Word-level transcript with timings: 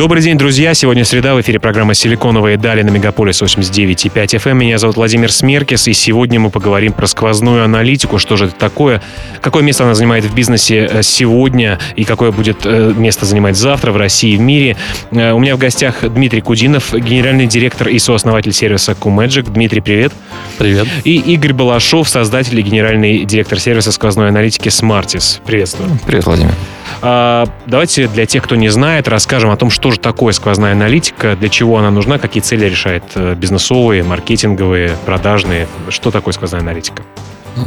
Добрый 0.00 0.22
день, 0.22 0.38
друзья. 0.38 0.72
Сегодня 0.72 1.04
среда. 1.04 1.34
В 1.34 1.42
эфире 1.42 1.60
программа 1.60 1.92
«Силиконовые 1.92 2.56
дали» 2.56 2.80
на 2.80 2.88
Мегаполис 2.88 3.42
89,5 3.42 4.14
FM. 4.14 4.54
Меня 4.54 4.78
зовут 4.78 4.96
Владимир 4.96 5.30
Смеркис, 5.30 5.88
и 5.88 5.92
сегодня 5.92 6.40
мы 6.40 6.48
поговорим 6.48 6.94
про 6.94 7.06
сквозную 7.06 7.62
аналитику. 7.64 8.16
Что 8.16 8.38
же 8.38 8.46
это 8.46 8.54
такое? 8.54 9.02
Какое 9.42 9.62
место 9.62 9.84
она 9.84 9.94
занимает 9.94 10.24
в 10.24 10.34
бизнесе 10.34 10.88
э, 10.90 11.02
сегодня 11.02 11.78
и 11.96 12.04
какое 12.04 12.32
будет 12.32 12.64
э, 12.64 12.94
место 12.96 13.26
занимать 13.26 13.58
завтра 13.58 13.92
в 13.92 13.98
России 13.98 14.32
и 14.32 14.36
в 14.38 14.40
мире? 14.40 14.78
Э, 15.10 15.32
у 15.32 15.38
меня 15.38 15.54
в 15.54 15.58
гостях 15.58 15.96
Дмитрий 16.02 16.40
Кудинов, 16.40 16.94
генеральный 16.94 17.46
директор 17.46 17.88
и 17.88 17.98
сооснователь 17.98 18.54
сервиса 18.54 18.92
QMagic. 18.92 19.52
Дмитрий, 19.52 19.82
привет. 19.82 20.14
Привет. 20.56 20.88
И 21.04 21.18
Игорь 21.18 21.52
Балашов, 21.52 22.08
создатель 22.08 22.58
и 22.58 22.62
генеральный 22.62 23.26
директор 23.26 23.60
сервиса 23.60 23.92
сквозной 23.92 24.28
аналитики 24.28 24.68
Smartis. 24.68 25.42
Приветствую. 25.44 25.90
Привет, 26.06 26.24
Владимир. 26.24 26.54
А, 27.02 27.46
давайте 27.66 28.08
для 28.08 28.26
тех, 28.26 28.44
кто 28.44 28.56
не 28.56 28.68
знает, 28.68 29.08
расскажем 29.08 29.50
о 29.50 29.56
том, 29.56 29.70
что 29.70 29.90
же 29.90 29.98
такое 29.98 30.32
сквозная 30.32 30.72
аналитика, 30.72 31.36
для 31.36 31.48
чего 31.48 31.78
она 31.78 31.90
нужна, 31.90 32.18
какие 32.18 32.42
цели 32.42 32.66
решает 32.66 33.04
э, 33.14 33.34
бизнесовые, 33.34 34.02
маркетинговые, 34.02 34.96
продажные. 35.06 35.68
Что 35.88 36.10
такое 36.10 36.32
сквозная 36.32 36.60
аналитика? 36.60 37.02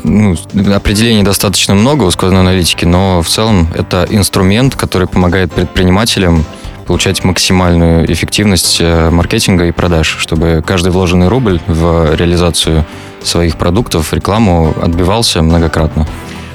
Ну, 0.03 0.35
определений 0.73 1.23
достаточно 1.23 1.75
много 1.75 2.03
у 2.03 2.11
сквозной 2.11 2.41
аналитики, 2.41 2.85
но 2.85 3.21
в 3.21 3.27
целом 3.27 3.67
это 3.75 4.07
инструмент, 4.09 4.75
который 4.75 5.07
помогает 5.07 5.51
предпринимателям 5.51 6.45
получать 6.85 7.23
максимальную 7.23 8.11
эффективность 8.11 8.77
э, 8.81 9.09
маркетинга 9.09 9.65
и 9.65 9.71
продаж, 9.71 10.17
чтобы 10.19 10.63
каждый 10.65 10.91
вложенный 10.91 11.27
рубль 11.27 11.59
в 11.67 12.15
реализацию 12.15 12.85
своих 13.23 13.57
продуктов, 13.57 14.13
рекламу 14.13 14.73
отбивался 14.81 15.41
многократно. 15.41 16.07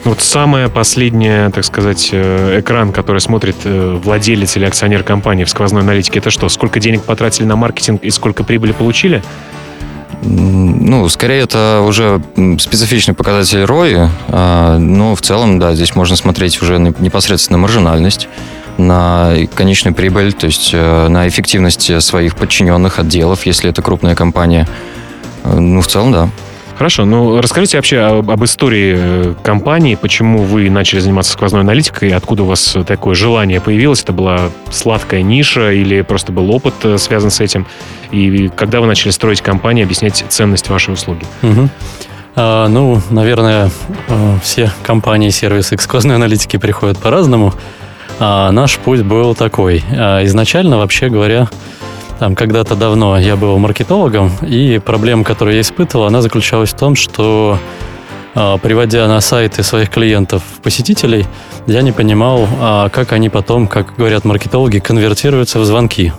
Вот 0.04 0.20
самая 0.20 0.68
последняя, 0.68 1.50
так 1.50 1.64
сказать, 1.64 2.10
э, 2.12 2.60
экран, 2.60 2.92
который 2.92 3.20
смотрит 3.20 3.56
э, 3.64 3.98
владелец 4.02 4.56
или 4.56 4.64
акционер 4.64 5.02
компании 5.02 5.44
в 5.44 5.50
сквозной 5.50 5.82
аналитике, 5.82 6.20
это 6.20 6.30
что? 6.30 6.48
Сколько 6.48 6.80
денег 6.80 7.02
потратили 7.02 7.46
на 7.46 7.56
маркетинг 7.56 8.02
и 8.02 8.10
сколько 8.10 8.44
прибыли 8.44 8.72
получили? 8.72 9.22
Ну, 10.22 11.08
скорее, 11.08 11.42
это 11.42 11.84
уже 11.86 12.20
специфичный 12.58 13.14
показатель 13.14 13.60
ROI, 13.60 14.08
а, 14.28 14.78
но 14.78 15.14
в 15.14 15.20
целом, 15.20 15.58
да, 15.60 15.74
здесь 15.74 15.94
можно 15.94 16.16
смотреть 16.16 16.60
уже 16.60 16.78
непосредственно 16.78 17.58
маржинальность, 17.58 18.28
на 18.78 19.34
конечную 19.54 19.94
прибыль, 19.94 20.32
то 20.32 20.46
есть 20.46 20.70
э, 20.72 21.08
на 21.08 21.28
эффективность 21.28 22.02
своих 22.02 22.36
подчиненных 22.36 22.98
отделов, 23.00 23.44
если 23.44 23.70
это 23.70 23.82
крупная 23.82 24.14
компания. 24.14 24.69
Ну, 25.44 25.80
в 25.80 25.86
целом, 25.86 26.12
да. 26.12 26.28
Хорошо, 26.79 27.05
ну 27.05 27.41
расскажите 27.41 27.77
вообще 27.77 27.98
об, 27.98 28.31
об 28.31 28.45
истории 28.45 28.95
э, 28.97 29.34
компании, 29.43 29.97
почему 29.97 30.45
вы 30.45 30.71
начали 30.71 31.01
заниматься 31.01 31.33
сквозной 31.33 31.62
аналитикой, 31.62 32.11
откуда 32.11 32.45
у 32.45 32.47
вас 32.47 32.77
такое 32.87 33.17
желание 33.17 33.61
появилось, 33.61 34.05
это 34.05 34.12
была 34.12 34.51
сладкая 34.71 35.23
ниша 35.23 35.73
или 35.73 36.03
просто 36.03 36.31
был 36.31 36.49
опыт 36.55 36.75
э, 36.84 36.97
связан 36.99 37.31
с 37.31 37.41
этим, 37.41 37.67
и 38.12 38.49
когда 38.55 38.81
вы 38.81 38.87
начали 38.87 39.11
строить 39.11 39.41
компанию, 39.41 39.87
объяснять 39.87 40.25
ценность 40.29 40.69
вашей 40.69 40.95
услуги? 40.95 41.25
Угу. 41.43 41.69
А, 42.37 42.69
ну, 42.69 43.03
наверное, 43.11 43.71
э, 44.06 44.39
все 44.45 44.71
компании, 44.84 45.31
сервисы 45.31 45.77
к 45.77 45.81
сквозной 45.81 46.15
аналитике 46.15 46.61
приходят 46.61 46.97
по-разному. 46.99 47.53
А 48.21 48.53
наш 48.53 48.79
путь 48.79 49.03
был 49.03 49.34
такой. 49.34 49.83
А 49.91 50.25
изначально, 50.25 50.79
вообще 50.79 51.09
говоря, 51.09 51.49
там 52.19 52.34
когда-то 52.34 52.74
давно 52.74 53.19
я 53.19 53.37
был 53.37 53.59
маркетологом, 53.59 54.31
и 54.43 54.81
проблема, 54.84 55.25
которую 55.25 55.54
я 55.54 55.60
испытывал, 55.60 56.06
она 56.06 56.20
заключалась 56.20 56.70
в 56.70 56.76
том, 56.76 56.97
что 56.97 57.59
а, 58.34 58.59
приводя 58.59 59.06
на 59.06 59.20
сайты 59.20 59.62
своих 59.62 59.91
клиентов 59.91 60.43
посетителей, 60.62 61.26
я 61.66 61.82
не 61.82 61.93
понимал, 61.93 62.48
а, 62.60 62.88
как 62.88 63.12
они 63.12 63.28
потом, 63.28 63.66
как 63.69 63.94
говорят 63.97 64.25
маркетологи, 64.25 64.78
конвертируются 64.78 65.60
в 65.60 65.65
звонки. 65.65 66.12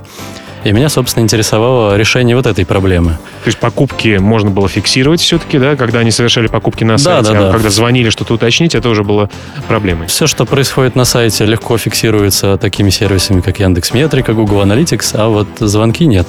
И 0.63 0.71
меня, 0.71 0.89
собственно, 0.89 1.23
интересовало 1.23 1.95
решение 1.95 2.35
вот 2.35 2.45
этой 2.45 2.65
проблемы. 2.65 3.11
То 3.43 3.47
есть 3.47 3.57
покупки 3.59 4.17
можно 4.17 4.49
было 4.49 4.67
фиксировать 4.67 5.21
все-таки, 5.21 5.57
да, 5.57 5.75
когда 5.75 5.99
они 5.99 6.11
совершали 6.11 6.47
покупки 6.47 6.83
на 6.83 6.97
сайте, 6.97 7.31
да, 7.31 7.33
да, 7.33 7.39
а 7.39 7.45
да. 7.47 7.51
когда 7.53 7.69
звонили 7.69 8.09
что-то 8.09 8.33
уточнить, 8.33 8.75
это 8.75 8.89
уже 8.89 9.03
было 9.03 9.29
проблемой. 9.67 10.07
Все, 10.07 10.27
что 10.27 10.45
происходит 10.45 10.95
на 10.95 11.05
сайте, 11.05 11.45
легко 11.45 11.77
фиксируется 11.77 12.57
такими 12.57 12.89
сервисами, 12.89 13.41
как 13.41 13.59
Яндекс 13.59 13.93
Метрика, 13.93 14.33
Google 14.33 14.61
Analytics, 14.61 15.11
а 15.13 15.29
вот 15.29 15.47
звонки 15.59 16.05
нет. 16.05 16.27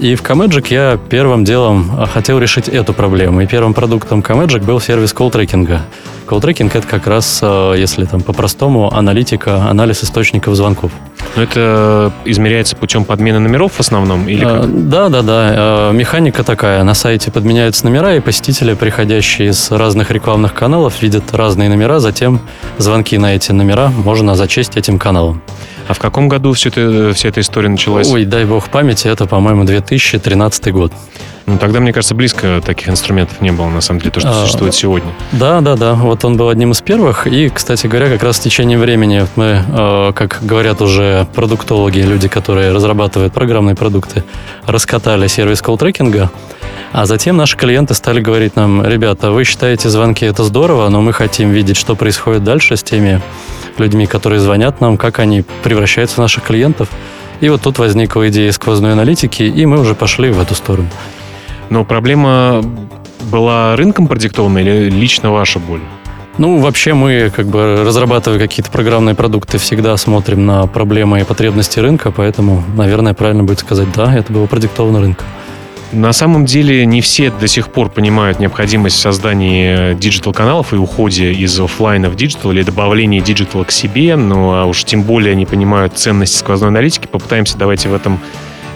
И 0.00 0.14
в 0.14 0.22
Comagic 0.22 0.68
я 0.70 0.98
первым 1.10 1.44
делом 1.44 1.90
а, 1.98 2.06
хотел 2.06 2.38
решить 2.38 2.68
эту 2.68 2.94
проблему. 2.94 3.42
И 3.42 3.46
первым 3.46 3.74
продуктом 3.74 4.20
Comagic 4.20 4.64
был 4.64 4.80
сервис 4.80 5.12
колл-трекинга. 5.12 5.80
Колл-трекинг— 6.30 6.70
это 6.74 6.86
как 6.86 7.08
раз, 7.08 7.40
а, 7.42 7.74
если 7.74 8.04
там 8.04 8.20
по-простому, 8.20 8.94
аналитика, 8.94 9.68
анализ 9.68 10.04
источников 10.04 10.54
звонков. 10.54 10.92
Но 11.34 11.42
это 11.42 12.12
измеряется 12.24 12.76
путем 12.76 13.04
подмены 13.04 13.40
номеров 13.40 13.72
в 13.72 13.80
основном? 13.80 14.28
Или 14.28 14.44
как? 14.44 14.62
А, 14.62 14.66
да, 14.66 15.08
да, 15.08 15.22
да. 15.22 15.90
Механика 15.92 16.44
такая. 16.44 16.84
На 16.84 16.94
сайте 16.94 17.32
подменяются 17.32 17.84
номера, 17.84 18.14
и 18.14 18.20
посетители, 18.20 18.74
приходящие 18.74 19.52
с 19.52 19.72
разных 19.72 20.12
рекламных 20.12 20.54
каналов, 20.54 21.02
видят 21.02 21.34
разные 21.34 21.68
номера, 21.68 21.98
затем 21.98 22.40
звонки 22.78 23.18
на 23.18 23.34
эти 23.34 23.50
номера 23.50 23.88
можно 23.88 24.36
зачесть 24.36 24.76
этим 24.76 25.00
каналом. 25.00 25.42
А 25.90 25.92
в 25.92 25.98
каком 25.98 26.28
году 26.28 26.52
все 26.52 26.68
это, 26.68 27.12
вся 27.14 27.30
эта 27.30 27.40
история 27.40 27.68
началась? 27.68 28.08
Ой, 28.08 28.24
дай 28.24 28.44
бог 28.44 28.68
памяти, 28.68 29.08
это, 29.08 29.26
по-моему, 29.26 29.64
2013 29.64 30.72
год. 30.72 30.92
Ну, 31.46 31.58
тогда, 31.58 31.80
мне 31.80 31.92
кажется, 31.92 32.14
близко 32.14 32.62
таких 32.64 32.88
инструментов 32.88 33.40
не 33.40 33.50
было, 33.50 33.66
на 33.66 33.80
самом 33.80 33.98
деле, 33.98 34.12
то, 34.12 34.20
что 34.20 34.30
А, 34.30 34.42
существует 34.44 34.72
сегодня. 34.72 35.10
Да, 35.32 35.60
да, 35.60 35.74
да. 35.74 35.94
Вот 35.94 36.24
он 36.24 36.36
был 36.36 36.48
одним 36.48 36.70
из 36.70 36.80
первых. 36.80 37.26
И, 37.26 37.48
кстати 37.48 37.88
говоря, 37.88 38.08
как 38.08 38.22
раз 38.22 38.38
в 38.38 38.42
течение 38.44 38.78
времени 38.78 39.26
мы, 39.34 39.64
э, 39.68 40.12
как 40.14 40.38
говорят 40.42 40.80
уже 40.80 41.26
продуктологи, 41.34 41.98
люди, 41.98 42.28
которые 42.28 42.70
разрабатывают 42.70 43.32
программные 43.32 43.74
продукты, 43.74 44.22
раскатали 44.66 45.26
сервис 45.26 45.60
колл-трекинга. 45.60 46.30
А 46.92 47.04
затем 47.04 47.36
наши 47.36 47.56
клиенты 47.56 47.94
стали 47.94 48.20
говорить 48.20 48.54
нам, 48.54 48.86
ребята, 48.86 49.32
вы 49.32 49.42
считаете 49.42 49.88
звонки 49.88 50.24
это 50.24 50.44
здорово, 50.44 50.88
но 50.88 51.00
мы 51.00 51.12
хотим 51.12 51.50
видеть, 51.50 51.76
что 51.76 51.96
происходит 51.96 52.44
дальше 52.44 52.76
с 52.76 52.84
теми 52.84 53.20
людьми, 53.80 54.06
которые 54.06 54.40
звонят 54.40 54.80
нам, 54.80 54.96
как 54.96 55.18
они 55.18 55.44
превращаются 55.62 56.16
в 56.16 56.18
наших 56.18 56.44
клиентов. 56.44 56.88
И 57.40 57.48
вот 57.48 57.62
тут 57.62 57.78
возникла 57.78 58.28
идея 58.28 58.52
сквозной 58.52 58.92
аналитики, 58.92 59.42
и 59.42 59.66
мы 59.66 59.80
уже 59.80 59.94
пошли 59.94 60.30
в 60.30 60.40
эту 60.40 60.54
сторону. 60.54 60.88
Но 61.70 61.84
проблема 61.84 62.62
была 63.30 63.76
рынком 63.76 64.08
продиктована 64.08 64.58
или 64.58 64.90
лично 64.90 65.32
ваша 65.32 65.58
боль? 65.58 65.80
Ну, 66.38 66.58
вообще 66.58 66.94
мы, 66.94 67.30
как 67.34 67.46
бы, 67.46 67.82
разрабатывая 67.84 68.38
какие-то 68.38 68.70
программные 68.70 69.14
продукты, 69.14 69.58
всегда 69.58 69.96
смотрим 69.96 70.46
на 70.46 70.66
проблемы 70.66 71.20
и 71.20 71.24
потребности 71.24 71.80
рынка, 71.80 72.10
поэтому, 72.10 72.62
наверное, 72.76 73.14
правильно 73.14 73.42
будет 73.42 73.60
сказать, 73.60 73.88
да, 73.94 74.14
это 74.14 74.32
было 74.32 74.46
продиктовано 74.46 75.00
рынком. 75.00 75.26
На 75.92 76.12
самом 76.12 76.44
деле 76.44 76.86
не 76.86 77.00
все 77.00 77.30
до 77.30 77.48
сих 77.48 77.68
пор 77.70 77.90
понимают 77.90 78.38
необходимость 78.38 78.96
в 78.96 79.00
создании 79.00 79.94
digital-каналов 79.94 80.72
и 80.72 80.76
уходе 80.76 81.32
из 81.32 81.58
офлайна 81.58 82.08
в 82.08 82.14
digital 82.16 82.52
или 82.52 82.62
добавлении 82.62 83.18
диджитала 83.18 83.64
к 83.64 83.72
себе, 83.72 84.14
ну 84.14 84.52
а 84.52 84.66
уж 84.66 84.84
тем 84.84 85.02
более 85.02 85.32
они 85.32 85.46
понимают 85.46 85.98
ценность 85.98 86.36
сквозной 86.36 86.68
аналитики. 86.68 87.08
Попытаемся 87.08 87.58
давайте 87.58 87.88
в 87.88 87.94
этом 87.94 88.20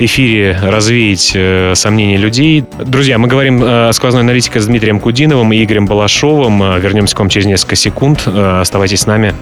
эфире 0.01 0.59
развеять 0.61 1.33
э, 1.35 1.75
сомнения 1.77 2.17
людей. 2.17 2.65
Друзья, 2.85 3.17
мы 3.19 3.29
говорим 3.29 3.63
э, 3.63 3.89
о 3.89 3.93
сквозной 3.93 4.23
аналитике 4.23 4.59
с 4.59 4.67
Дмитрием 4.67 4.99
Кудиновым 4.99 5.53
и 5.53 5.63
Игорем 5.63 5.87
Балашовым. 5.87 6.63
Э, 6.63 6.81
Вернемся 6.81 7.15
к 7.15 7.19
вам 7.21 7.29
через 7.29 7.47
несколько 7.47 7.77
секунд. 7.77 8.25
Э, 8.27 8.61
Оставайтесь 8.61 9.03
с 9.03 9.07
нами. 9.07 9.35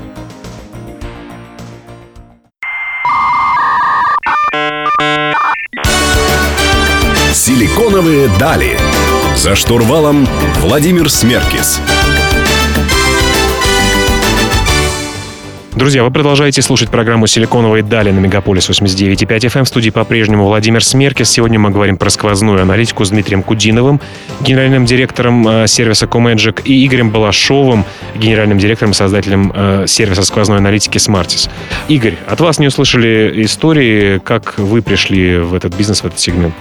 Силиконовые 7.92 8.30
дали. 8.40 8.78
За 9.36 9.54
штурвалом 9.54 10.26
Владимир 10.62 11.10
Смеркис. 11.10 11.78
Друзья, 15.74 16.02
вы 16.02 16.10
продолжаете 16.10 16.62
слушать 16.62 16.88
программу 16.88 17.26
«Силиконовые 17.26 17.82
дали» 17.82 18.10
на 18.10 18.20
Мегаполис 18.20 18.70
89.5 18.70 19.26
FM. 19.26 19.64
В 19.64 19.68
студии 19.68 19.90
по-прежнему 19.90 20.46
Владимир 20.46 20.82
Смеркис. 20.82 21.28
Сегодня 21.28 21.58
мы 21.58 21.68
говорим 21.68 21.98
про 21.98 22.08
сквозную 22.08 22.62
аналитику 22.62 23.04
с 23.04 23.10
Дмитрием 23.10 23.42
Кудиновым, 23.42 24.00
генеральным 24.40 24.86
директором 24.86 25.46
э, 25.46 25.66
сервиса 25.66 26.06
Comagic, 26.06 26.62
и 26.64 26.86
Игорем 26.86 27.10
Балашовым, 27.10 27.84
генеральным 28.14 28.58
директором 28.58 28.92
и 28.92 28.94
создателем 28.94 29.52
э, 29.54 29.84
сервиса 29.86 30.24
сквозной 30.24 30.56
аналитики 30.56 30.96
Smartis. 30.96 31.50
Игорь, 31.88 32.16
от 32.26 32.40
вас 32.40 32.58
не 32.58 32.68
услышали 32.68 33.44
истории, 33.44 34.18
как 34.18 34.58
вы 34.58 34.80
пришли 34.80 35.36
в 35.36 35.52
этот 35.52 35.74
бизнес, 35.76 36.02
в 36.02 36.06
этот 36.06 36.18
сегмент. 36.18 36.54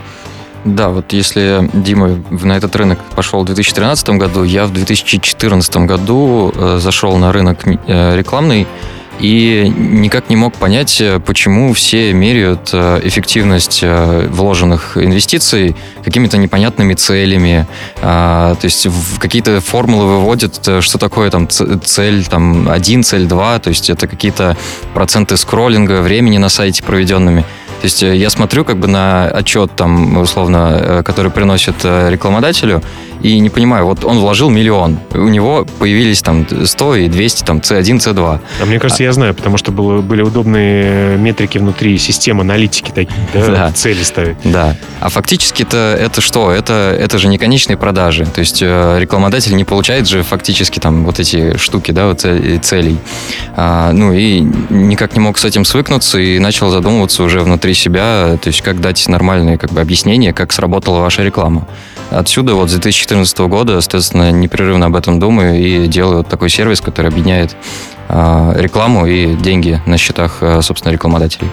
Да, 0.63 0.89
вот 0.89 1.11
если 1.11 1.69
Дима 1.73 2.19
на 2.29 2.55
этот 2.55 2.75
рынок 2.75 2.99
пошел 3.15 3.41
в 3.41 3.45
2013 3.45 4.09
году, 4.11 4.43
я 4.43 4.65
в 4.65 4.73
2014 4.73 5.77
году 5.77 6.53
э, 6.55 6.77
зашел 6.79 7.17
на 7.17 7.31
рынок 7.31 7.65
э, 7.65 8.15
рекламный 8.15 8.67
и 9.19 9.71
никак 9.75 10.29
не 10.29 10.35
мог 10.35 10.53
понять, 10.53 11.01
э, 11.01 11.19
почему 11.19 11.73
все 11.73 12.13
меряют 12.13 12.73
эффективность 12.73 13.83
вложенных 13.83 14.97
инвестиций 14.97 15.75
какими-то 16.03 16.37
непонятными 16.37 16.93
целями, 16.93 17.65
а, 18.01 18.53
то 18.55 18.65
есть 18.65 18.87
какие-то 19.19 19.61
формулы 19.61 20.05
выводят, 20.05 20.69
что 20.81 20.97
такое 20.99 21.31
там 21.31 21.49
цель 21.49 22.23
там 22.25 22.69
один, 22.69 23.03
цель 23.03 23.25
два, 23.25 23.57
то 23.57 23.69
есть 23.69 23.89
это 23.89 24.07
какие-то 24.07 24.55
проценты 24.93 25.37
скроллинга, 25.37 26.01
времени 26.01 26.37
на 26.37 26.49
сайте 26.49 26.83
проведенными. 26.83 27.45
То 27.81 27.85
есть 27.85 28.03
я 28.03 28.29
смотрю 28.29 28.63
как 28.63 28.77
бы 28.77 28.87
на 28.87 29.25
отчет 29.25 29.71
там, 29.75 30.17
условно, 30.17 31.01
который 31.03 31.31
приносит 31.31 31.83
рекламодателю, 31.83 32.83
и 33.23 33.39
не 33.39 33.49
понимаю, 33.49 33.85
вот 33.85 34.03
он 34.03 34.19
вложил 34.19 34.49
миллион, 34.49 34.99
у 35.13 35.27
него 35.27 35.65
появились 35.79 36.21
там 36.21 36.45
100 36.65 36.95
и 36.95 37.07
200, 37.07 37.43
там 37.43 37.57
C1, 37.59 37.97
C2. 37.97 38.39
А 38.61 38.65
мне 38.65 38.79
кажется, 38.79 39.03
а... 39.03 39.05
я 39.05 39.13
знаю, 39.13 39.33
потому 39.33 39.57
что 39.57 39.71
было, 39.71 40.01
были 40.01 40.21
удобные 40.21 41.17
метрики 41.17 41.57
внутри 41.57 41.97
системы 41.97 42.41
аналитики 42.41 42.91
такие, 42.91 43.15
да, 43.33 43.47
да. 43.47 43.71
цели 43.71 44.03
ставить. 44.03 44.37
Да. 44.43 44.75
А 44.99 45.09
фактически-то 45.09 45.97
это 45.99 46.21
что? 46.21 46.51
Это, 46.51 46.95
это 46.99 47.17
же 47.17 47.27
не 47.27 47.37
конечные 47.37 47.77
продажи. 47.77 48.25
То 48.25 48.39
есть 48.39 48.61
э, 48.61 48.97
рекламодатель 48.99 49.55
не 49.55 49.63
получает 49.63 50.07
же 50.07 50.23
фактически 50.23 50.79
там 50.79 51.05
вот 51.05 51.19
эти 51.19 51.57
штуки, 51.57 51.91
да, 51.91 52.07
вот 52.07 52.21
целей. 52.21 52.97
А, 53.55 53.91
ну 53.91 54.13
и 54.13 54.39
никак 54.69 55.13
не 55.13 55.19
мог 55.19 55.37
с 55.37 55.45
этим 55.45 55.65
свыкнуться 55.65 56.19
и 56.19 56.39
начал 56.39 56.69
задумываться 56.69 57.23
уже 57.23 57.41
внутри 57.41 57.73
себя, 57.73 58.37
то 58.41 58.47
есть 58.47 58.61
как 58.61 58.79
дать 58.81 59.07
нормальные 59.07 59.57
как 59.57 59.71
бы 59.71 59.81
объяснения, 59.81 60.33
как 60.33 60.53
сработала 60.53 60.99
ваша 60.99 61.23
реклама. 61.23 61.67
Отсюда 62.11 62.55
вот 62.55 62.69
с 62.69 62.73
2014 62.73 63.39
года, 63.39 63.79
соответственно, 63.79 64.31
непрерывно 64.31 64.87
об 64.87 64.95
этом 64.97 65.19
думаю 65.19 65.57
и 65.57 65.87
делаю 65.87 66.25
такой 66.25 66.49
сервис, 66.49 66.81
который 66.81 67.07
объединяет 67.07 67.55
э, 68.09 68.53
рекламу 68.57 69.05
и 69.05 69.33
деньги 69.35 69.81
на 69.85 69.97
счетах, 69.97 70.39
э, 70.41 70.61
собственно, 70.61 70.91
рекламодателей. 70.91 71.49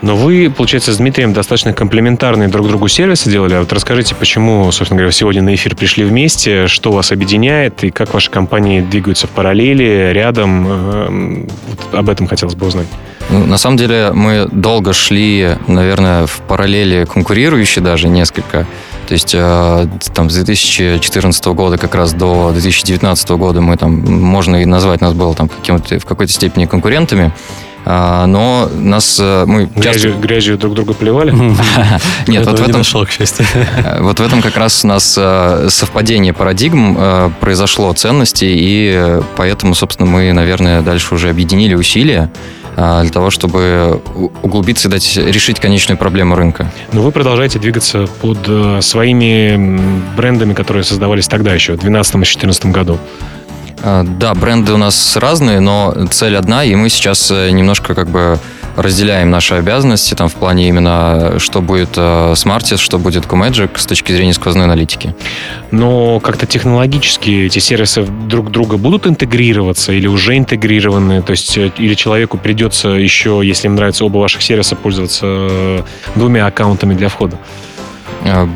Но 0.00 0.16
вы, 0.16 0.50
получается, 0.54 0.92
с 0.92 0.96
Дмитрием 0.96 1.32
достаточно 1.32 1.72
комплементарные 1.72 2.48
друг 2.48 2.66
другу 2.66 2.88
сервисы 2.88 3.30
делали. 3.30 3.54
А 3.54 3.60
вот 3.60 3.72
расскажите, 3.72 4.16
почему, 4.16 4.72
собственно 4.72 4.98
говоря, 4.98 5.12
сегодня 5.12 5.42
на 5.42 5.54
эфир 5.54 5.76
пришли 5.76 6.04
вместе, 6.04 6.66
что 6.66 6.90
вас 6.90 7.12
объединяет 7.12 7.84
и 7.84 7.90
как 7.90 8.12
ваши 8.12 8.28
компании 8.28 8.80
двигаются 8.80 9.28
в 9.28 9.30
параллели, 9.30 10.10
рядом. 10.12 10.66
Эм, 10.66 11.48
вот 11.68 11.94
об 11.94 12.08
этом 12.08 12.26
хотелось 12.26 12.56
бы 12.56 12.66
узнать. 12.66 12.88
Ну, 13.30 13.46
на 13.46 13.58
самом 13.58 13.76
деле 13.76 14.10
мы 14.12 14.48
долго 14.50 14.92
шли, 14.92 15.56
наверное, 15.68 16.26
в 16.26 16.40
параллели 16.48 17.04
конкурирующие 17.04 17.84
даже 17.84 18.08
несколько. 18.08 18.66
То 19.12 19.14
есть 19.14 19.34
э, 19.34 19.88
там 20.14 20.30
с 20.30 20.34
2014 20.36 21.44
года 21.48 21.76
как 21.76 21.94
раз 21.94 22.14
до 22.14 22.50
2019 22.50 23.28
года 23.32 23.60
мы 23.60 23.76
там, 23.76 23.92
можно 23.92 24.62
и 24.62 24.64
назвать 24.64 25.02
нас 25.02 25.12
было 25.12 25.34
там 25.34 25.50
каким-то, 25.50 25.98
в 25.98 26.06
какой-то 26.06 26.32
степени 26.32 26.64
конкурентами. 26.64 27.30
А, 27.84 28.24
но 28.24 28.70
нас 28.74 29.18
э, 29.20 29.44
мы 29.46 29.66
грязью, 29.66 30.12
часто... 30.12 30.18
грязью 30.18 30.56
друг 30.56 30.72
друга 30.72 30.94
поливали? 30.94 31.30
Нет, 32.26 32.46
вот 32.46 32.58
в 32.58 32.66
этом 32.66 32.82
шел, 32.84 33.04
к 33.04 33.10
счастью. 33.10 33.44
Вот 34.00 34.18
в 34.18 34.22
этом 34.22 34.40
как 34.40 34.56
раз 34.56 34.82
у 34.82 34.88
нас 34.88 35.14
э, 35.20 35.66
совпадение 35.68 36.32
парадигм 36.32 37.34
произошло 37.38 37.92
ценностей, 37.92 38.54
и 38.56 39.20
поэтому, 39.36 39.74
собственно, 39.74 40.08
мы, 40.08 40.32
наверное, 40.32 40.80
дальше 40.80 41.14
уже 41.14 41.28
объединили 41.28 41.74
усилия 41.74 42.30
для 42.76 43.10
того, 43.10 43.30
чтобы 43.30 44.00
углубиться 44.42 44.88
и 44.88 44.90
дать 44.90 45.16
решить 45.16 45.60
конечную 45.60 45.98
проблему 45.98 46.34
рынка. 46.34 46.70
Но 46.92 47.02
вы 47.02 47.12
продолжаете 47.12 47.58
двигаться 47.58 48.06
под 48.20 48.38
э, 48.46 48.80
своими 48.80 49.90
брендами, 50.16 50.54
которые 50.54 50.84
создавались 50.84 51.28
тогда 51.28 51.52
еще, 51.52 51.72
в 51.72 51.80
2012 51.80 52.14
и 52.14 52.16
2014 52.16 52.66
году. 52.66 52.98
А, 53.82 54.04
да, 54.04 54.34
бренды 54.34 54.72
у 54.72 54.76
нас 54.76 55.16
разные, 55.16 55.60
но 55.60 55.94
цель 56.10 56.36
одна, 56.36 56.64
и 56.64 56.74
мы 56.74 56.88
сейчас 56.88 57.30
э, 57.30 57.50
немножко 57.50 57.94
как 57.94 58.08
бы 58.08 58.38
разделяем 58.76 59.30
наши 59.30 59.54
обязанности 59.54 60.14
там 60.14 60.28
в 60.28 60.34
плане 60.34 60.68
именно, 60.68 61.38
что 61.38 61.60
будет 61.60 61.90
э, 61.96 62.32
Smartis, 62.32 62.78
что 62.78 62.98
будет 62.98 63.26
QMagic 63.26 63.70
с 63.76 63.86
точки 63.86 64.12
зрения 64.12 64.32
сквозной 64.32 64.64
аналитики. 64.64 65.14
Но 65.70 66.20
как-то 66.20 66.46
технологически 66.46 67.30
эти 67.46 67.58
сервисы 67.58 68.02
друг 68.02 68.50
друга 68.50 68.76
будут 68.76 69.06
интегрироваться 69.06 69.92
или 69.92 70.06
уже 70.06 70.38
интегрированы? 70.38 71.22
То 71.22 71.32
есть 71.32 71.56
э, 71.58 71.70
или 71.76 71.94
человеку 71.94 72.38
придется 72.38 72.88
еще, 72.88 73.40
если 73.44 73.68
им 73.68 73.74
нравятся 73.74 74.04
оба 74.04 74.18
ваших 74.18 74.42
сервиса, 74.42 74.74
пользоваться 74.76 75.26
э, 75.26 75.82
двумя 76.14 76.46
аккаунтами 76.46 76.94
для 76.94 77.08
входа? 77.08 77.38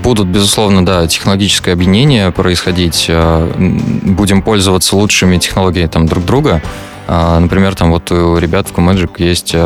Будут, 0.04 0.28
безусловно, 0.28 0.86
да, 0.86 1.08
технологическое 1.08 1.74
объединение 1.74 2.30
происходить. 2.30 3.10
Будем 3.10 4.42
пользоваться 4.42 4.94
лучшими 4.94 5.38
технологиями 5.38 5.88
там, 5.88 6.06
друг 6.06 6.24
друга. 6.24 6.62
Например, 7.08 7.74
там 7.74 7.90
вот 7.90 8.12
у 8.12 8.38
ребят 8.38 8.68
в 8.68 8.72
Comagic 8.72 9.10
есть 9.18 9.56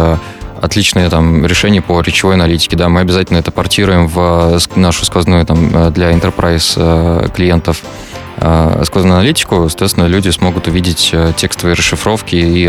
отличное 0.61 1.09
там 1.11 1.47
решение 1.47 1.83
по 1.83 2.01
речевой 2.01 2.35
аналитике. 2.35 2.77
Да, 2.77 2.89
мы 2.89 3.01
обязательно 3.01 3.39
это 3.39 3.51
портируем 3.51 4.07
в 4.07 4.59
нашу 4.77 5.05
сквозную 5.05 5.45
там 5.47 5.71
э, 5.75 5.91
для 5.91 6.12
enterprise 6.12 6.75
э, 6.77 7.29
клиентов 7.35 7.83
э, 7.83 8.10
сквозную 8.84 9.16
аналитику, 9.16 9.69
соответственно, 9.69 10.06
люди 10.06 10.31
смогут 10.31 10.66
увидеть 10.66 11.14
текстовые 11.37 11.75
расшифровки 11.75 12.37
и 12.37 12.69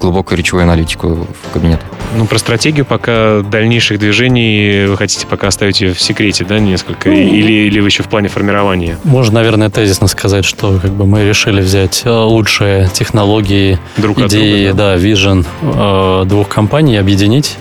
глубокую 0.00 0.38
речевую 0.38 0.64
аналитику 0.64 1.26
в 1.42 1.52
кабинет. 1.52 1.80
Ну, 2.16 2.26
про 2.26 2.38
стратегию 2.38 2.84
пока 2.84 3.40
дальнейших 3.40 3.98
движений 3.98 4.86
вы 4.86 4.96
хотите 4.96 5.26
пока 5.26 5.48
оставить 5.48 5.80
ее 5.80 5.94
в 5.94 6.00
секрете, 6.00 6.44
да, 6.44 6.58
несколько? 6.58 7.08
Ну, 7.08 7.14
или, 7.14 7.66
или 7.66 7.80
вы 7.80 7.88
еще 7.88 8.02
в 8.02 8.08
плане 8.08 8.28
формирования? 8.28 8.98
Можно, 9.04 9.34
наверное, 9.34 9.70
тезисно 9.70 10.06
сказать, 10.08 10.44
что 10.44 10.78
как 10.80 10.92
бы 10.92 11.06
мы 11.06 11.24
решили 11.28 11.60
взять 11.60 12.02
лучшие 12.04 12.88
технологии, 12.92 13.78
Друг 13.96 14.18
идеи, 14.18 14.68
друга, 14.68 14.78
да, 14.78 14.96
да, 14.96 15.02
vision 15.02 16.24
двух 16.26 16.48
компаний, 16.48 16.96
объединить 16.96 17.56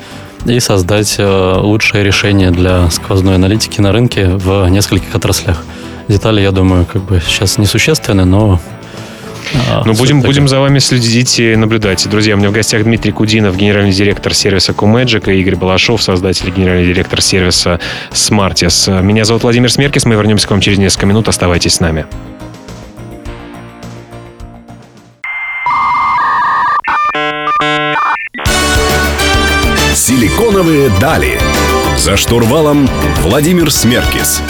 и 0.45 0.59
создать 0.59 1.17
лучшее 1.19 2.03
решение 2.03 2.51
для 2.51 2.89
сквозной 2.89 3.35
аналитики 3.35 3.79
на 3.79 3.91
рынке 3.91 4.27
в 4.27 4.67
нескольких 4.69 5.15
отраслях. 5.15 5.63
Детали, 6.07 6.41
я 6.41 6.51
думаю, 6.51 6.85
как 6.85 7.01
бы 7.03 7.21
сейчас 7.25 7.57
несущественны, 7.57 8.25
но 8.25 8.59
а, 9.69 9.83
ну, 9.85 9.94
будем, 9.94 10.21
будем 10.21 10.47
за 10.47 10.59
вами 10.59 10.79
следить 10.79 11.39
и 11.39 11.55
наблюдать. 11.55 12.07
Друзья, 12.09 12.35
у 12.35 12.38
меня 12.38 12.50
в 12.50 12.53
гостях 12.53 12.83
Дмитрий 12.83 13.11
Кудинов, 13.11 13.55
генеральный 13.55 13.91
директор 13.91 14.33
сервиса 14.33 14.73
Comagic, 14.73 15.31
и 15.31 15.39
Игорь 15.39 15.55
Балашов, 15.55 16.01
создатель 16.01 16.50
и 16.50 16.51
генеральный 16.51 16.88
директор 16.88 17.21
сервиса 17.21 17.79
Smartis. 18.11 19.01
Меня 19.01 19.25
зовут 19.25 19.44
Владимир 19.44 19.71
Смеркис, 19.71 20.05
мы 20.05 20.15
вернемся 20.15 20.47
к 20.47 20.51
вам 20.51 20.61
через 20.61 20.77
несколько 20.77 21.05
минут. 21.05 21.27
Оставайтесь 21.27 21.75
с 21.75 21.79
нами. 21.79 22.05
Силиконовые 29.93 30.89
дали. 31.00 31.39
За 31.98 32.17
штурвалом 32.17 32.89
Владимир 33.22 33.72
Смеркис. 33.72 34.41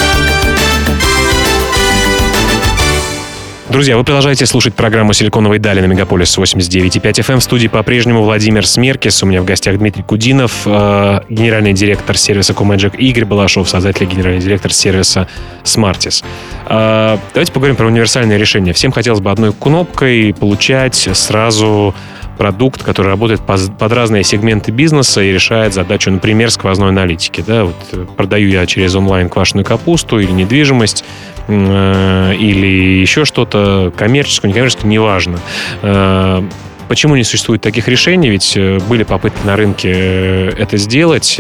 Друзья, 3.74 3.98
вы 3.98 4.04
продолжаете 4.04 4.46
слушать 4.46 4.76
программу 4.76 5.14
«Силиконовые 5.14 5.60
дали» 5.60 5.82
на 5.82 5.86
Мегаполис 5.86 6.38
89.5 6.38 7.02
FM. 7.02 7.40
В 7.40 7.44
студии 7.44 7.66
по-прежнему 7.68 8.22
Владимир 8.22 8.68
Смеркис. 8.68 9.24
У 9.24 9.26
меня 9.26 9.42
в 9.42 9.46
гостях 9.46 9.80
Дмитрий 9.80 10.04
Кудинов, 10.04 10.62
э, 10.68 11.22
генеральный 11.28 11.74
директор 11.74 12.16
сервиса 12.16 12.54
Comagic, 12.54 12.96
Игорь 12.98 13.26
Балашов, 13.26 13.68
создатель 13.68 14.04
и 14.04 14.06
генеральный 14.06 14.42
директор 14.42 14.72
сервиса 14.72 15.28
Smartis. 15.64 16.24
Э, 16.68 17.18
давайте 17.34 17.52
поговорим 17.52 17.76
про 17.76 17.88
универсальное 17.88 18.38
решение. 18.38 18.76
Всем 18.76 18.92
хотелось 18.92 19.22
бы 19.22 19.32
одной 19.32 19.52
кнопкой 19.54 20.36
получать 20.40 21.10
сразу 21.12 21.96
продукт, 22.38 22.84
который 22.84 23.08
работает 23.08 23.42
под 23.42 23.92
разные 23.92 24.24
сегменты 24.24 24.72
бизнеса 24.72 25.22
и 25.22 25.32
решает 25.32 25.74
задачу, 25.74 26.12
например, 26.12 26.52
сквозной 26.52 26.90
аналитики. 26.90 27.44
Да? 27.46 27.66
Вот 27.66 27.76
э, 27.92 28.06
продаю 28.18 28.50
я 28.50 28.66
через 28.68 28.94
онлайн 28.96 29.30
квашеную 29.30 29.66
капусту 29.66 30.20
или 30.20 30.32
недвижимость, 30.32 31.04
э, 31.48 32.36
или 32.36 33.02
еще 33.02 33.26
что-то 33.26 33.94
коммерческое, 33.96 34.50
некоммерческое, 34.50 34.90
неважно. 34.90 35.40
Э, 35.82 36.42
почему 36.88 37.16
не 37.16 37.24
существует 37.24 37.62
таких 37.62 37.88
решений? 37.88 38.30
Ведь 38.30 38.58
были 38.88 39.04
попытки 39.04 39.46
на 39.46 39.56
рынке 39.56 40.48
это 40.58 40.78
сделать. 40.78 41.40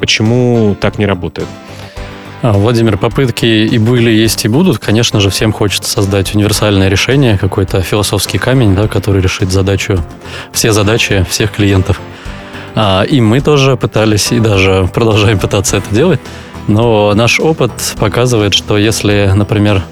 Почему 0.00 0.76
так 0.80 0.98
не 0.98 1.06
работает? 1.06 1.48
А, 2.42 2.52
Владимир, 2.52 2.98
попытки 2.98 3.46
и 3.46 3.78
были, 3.78 4.10
есть 4.10 4.44
и 4.44 4.48
будут. 4.48 4.78
Конечно 4.78 5.20
же, 5.20 5.30
всем 5.30 5.52
хочется 5.52 5.90
создать 5.90 6.34
универсальное 6.34 6.88
решение, 6.88 7.38
какой-то 7.38 7.82
философский 7.82 8.38
камень, 8.38 8.74
да, 8.74 8.88
который 8.88 9.22
решит 9.22 9.50
задачу, 9.50 9.98
все 10.52 10.72
задачи 10.72 11.24
всех 11.28 11.52
клиентов. 11.52 12.00
А, 12.74 13.02
и 13.02 13.20
мы 13.20 13.40
тоже 13.40 13.76
пытались 13.76 14.32
и 14.32 14.38
даже 14.38 14.88
продолжаем 14.92 15.38
пытаться 15.38 15.78
это 15.78 15.94
делать. 15.94 16.20
Но 16.68 17.14
наш 17.14 17.40
опыт 17.40 17.72
показывает, 17.98 18.54
что 18.54 18.76
если, 18.76 19.30
например, 19.34 19.82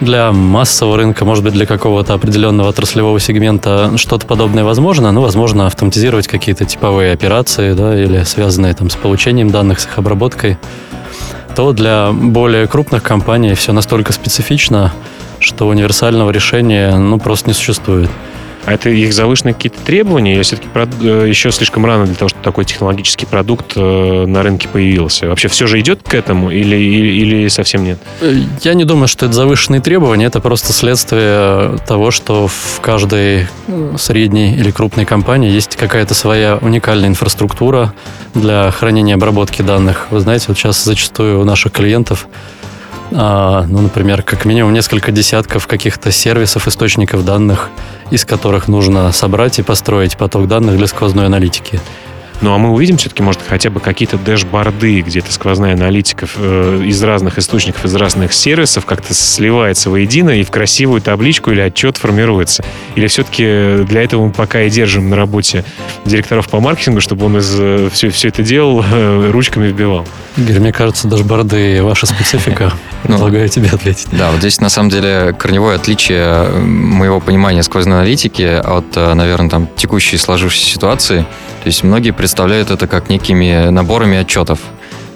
для 0.00 0.32
массового 0.32 0.96
рынка, 0.96 1.24
может 1.24 1.44
быть, 1.44 1.52
для 1.52 1.66
какого-то 1.66 2.14
определенного 2.14 2.68
отраслевого 2.68 3.18
сегмента 3.20 3.92
что-то 3.96 4.26
подобное 4.26 4.64
возможно, 4.64 5.10
ну, 5.12 5.22
возможно, 5.22 5.66
автоматизировать 5.66 6.28
какие-то 6.28 6.64
типовые 6.64 7.12
операции, 7.12 7.72
да, 7.72 8.00
или 8.00 8.22
связанные 8.24 8.74
там 8.74 8.90
с 8.90 8.96
получением 8.96 9.50
данных, 9.50 9.80
с 9.80 9.86
их 9.86 9.98
обработкой 9.98 10.58
то 11.58 11.72
для 11.72 12.12
более 12.12 12.68
крупных 12.68 13.02
компаний 13.02 13.54
все 13.54 13.72
настолько 13.72 14.12
специфично, 14.12 14.92
что 15.40 15.66
универсального 15.66 16.30
решения 16.30 16.96
ну, 16.96 17.18
просто 17.18 17.48
не 17.48 17.52
существует. 17.52 18.08
А 18.68 18.72
это 18.74 18.90
их 18.90 19.14
завышенные 19.14 19.54
какие-то 19.54 19.80
требования? 19.80 20.34
Или 20.34 20.42
все-таки 20.42 20.68
э, 20.74 21.24
еще 21.26 21.50
слишком 21.52 21.86
рано 21.86 22.04
для 22.04 22.14
того, 22.14 22.28
чтобы 22.28 22.44
такой 22.44 22.66
технологический 22.66 23.24
продукт 23.24 23.72
э, 23.76 24.26
на 24.26 24.42
рынке 24.42 24.68
появился? 24.68 25.26
Вообще 25.26 25.48
все 25.48 25.66
же 25.66 25.80
идет 25.80 26.02
к 26.02 26.12
этому 26.12 26.50
или, 26.50 26.76
или, 26.76 27.08
или 27.08 27.48
совсем 27.48 27.82
нет? 27.82 27.98
Э, 28.20 28.30
я 28.60 28.74
не 28.74 28.84
думаю, 28.84 29.08
что 29.08 29.24
это 29.24 29.34
завышенные 29.34 29.80
требования. 29.80 30.26
Это 30.26 30.40
просто 30.40 30.74
следствие 30.74 31.78
того, 31.86 32.10
что 32.10 32.46
в 32.46 32.80
каждой 32.82 33.46
средней 33.96 34.54
или 34.54 34.70
крупной 34.70 35.06
компании 35.06 35.50
есть 35.50 35.76
какая-то 35.76 36.12
своя 36.12 36.58
уникальная 36.60 37.08
инфраструктура 37.08 37.94
для 38.34 38.70
хранения 38.70 39.14
и 39.14 39.16
обработки 39.16 39.62
данных. 39.62 40.08
Вы 40.10 40.20
знаете, 40.20 40.44
вот 40.48 40.58
сейчас 40.58 40.84
зачастую 40.84 41.40
у 41.40 41.44
наших 41.44 41.72
клиентов 41.72 42.28
ну, 43.10 43.80
например, 43.80 44.22
как 44.22 44.44
минимум 44.44 44.72
несколько 44.72 45.12
десятков 45.12 45.66
каких-то 45.66 46.10
сервисов, 46.10 46.68
источников 46.68 47.24
данных, 47.24 47.70
из 48.10 48.24
которых 48.24 48.68
нужно 48.68 49.10
собрать 49.12 49.58
и 49.58 49.62
построить 49.62 50.16
поток 50.16 50.48
данных 50.48 50.76
для 50.76 50.86
сквозной 50.86 51.26
аналитики. 51.26 51.80
Ну 52.40 52.54
а 52.54 52.58
мы 52.58 52.70
увидим 52.70 52.96
все-таки, 52.98 53.22
может, 53.22 53.40
хотя 53.46 53.68
бы 53.68 53.80
какие-то 53.80 54.16
дэшборды, 54.16 55.00
где-то 55.00 55.32
сквозная 55.32 55.74
аналитика 55.74 56.28
э, 56.36 56.82
из 56.84 57.02
разных 57.02 57.36
источников, 57.38 57.84
из 57.84 57.94
разных 57.96 58.32
сервисов 58.32 58.86
как-то 58.86 59.12
сливается 59.12 59.90
воедино 59.90 60.30
и 60.30 60.44
в 60.44 60.50
красивую 60.50 61.00
табличку 61.00 61.50
или 61.50 61.60
отчет 61.60 61.96
формируется. 61.96 62.64
Или 62.94 63.08
все-таки 63.08 63.84
для 63.84 64.02
этого 64.02 64.26
мы 64.26 64.30
пока 64.30 64.62
и 64.62 64.70
держим 64.70 65.10
на 65.10 65.16
работе 65.16 65.64
директоров 66.04 66.48
по 66.48 66.60
маркетингу, 66.60 67.00
чтобы 67.00 67.26
он 67.26 67.38
из, 67.38 67.48
все, 67.92 68.08
э, 68.08 68.10
все 68.10 68.28
это 68.28 68.44
делал, 68.44 68.84
э, 68.92 69.30
ручками 69.32 69.66
вбивал. 69.66 70.06
Игорь, 70.36 70.60
мне 70.60 70.72
кажется, 70.72 71.08
дашборды 71.08 71.82
ваша 71.82 72.06
специфика. 72.06 72.72
Ну, 73.04 73.14
Предлагаю 73.14 73.48
тебе 73.48 73.68
ответить. 73.68 74.08
Да, 74.10 74.32
вот 74.32 74.40
здесь 74.40 74.60
на 74.60 74.68
самом 74.68 74.90
деле 74.90 75.32
корневое 75.38 75.76
отличие 75.76 76.48
моего 76.48 77.20
понимания 77.20 77.62
сквозной 77.62 77.98
аналитики 77.98 78.42
от, 78.42 78.96
наверное, 78.96 79.48
там 79.48 79.68
текущей 79.76 80.16
сложившейся 80.16 80.66
ситуации. 80.66 81.24
То 81.62 81.66
есть 81.66 81.82
многие 81.82 82.12
представляют 82.12 82.70
это 82.70 82.86
как 82.86 83.08
некими 83.08 83.68
наборами 83.70 84.18
отчетов. 84.18 84.60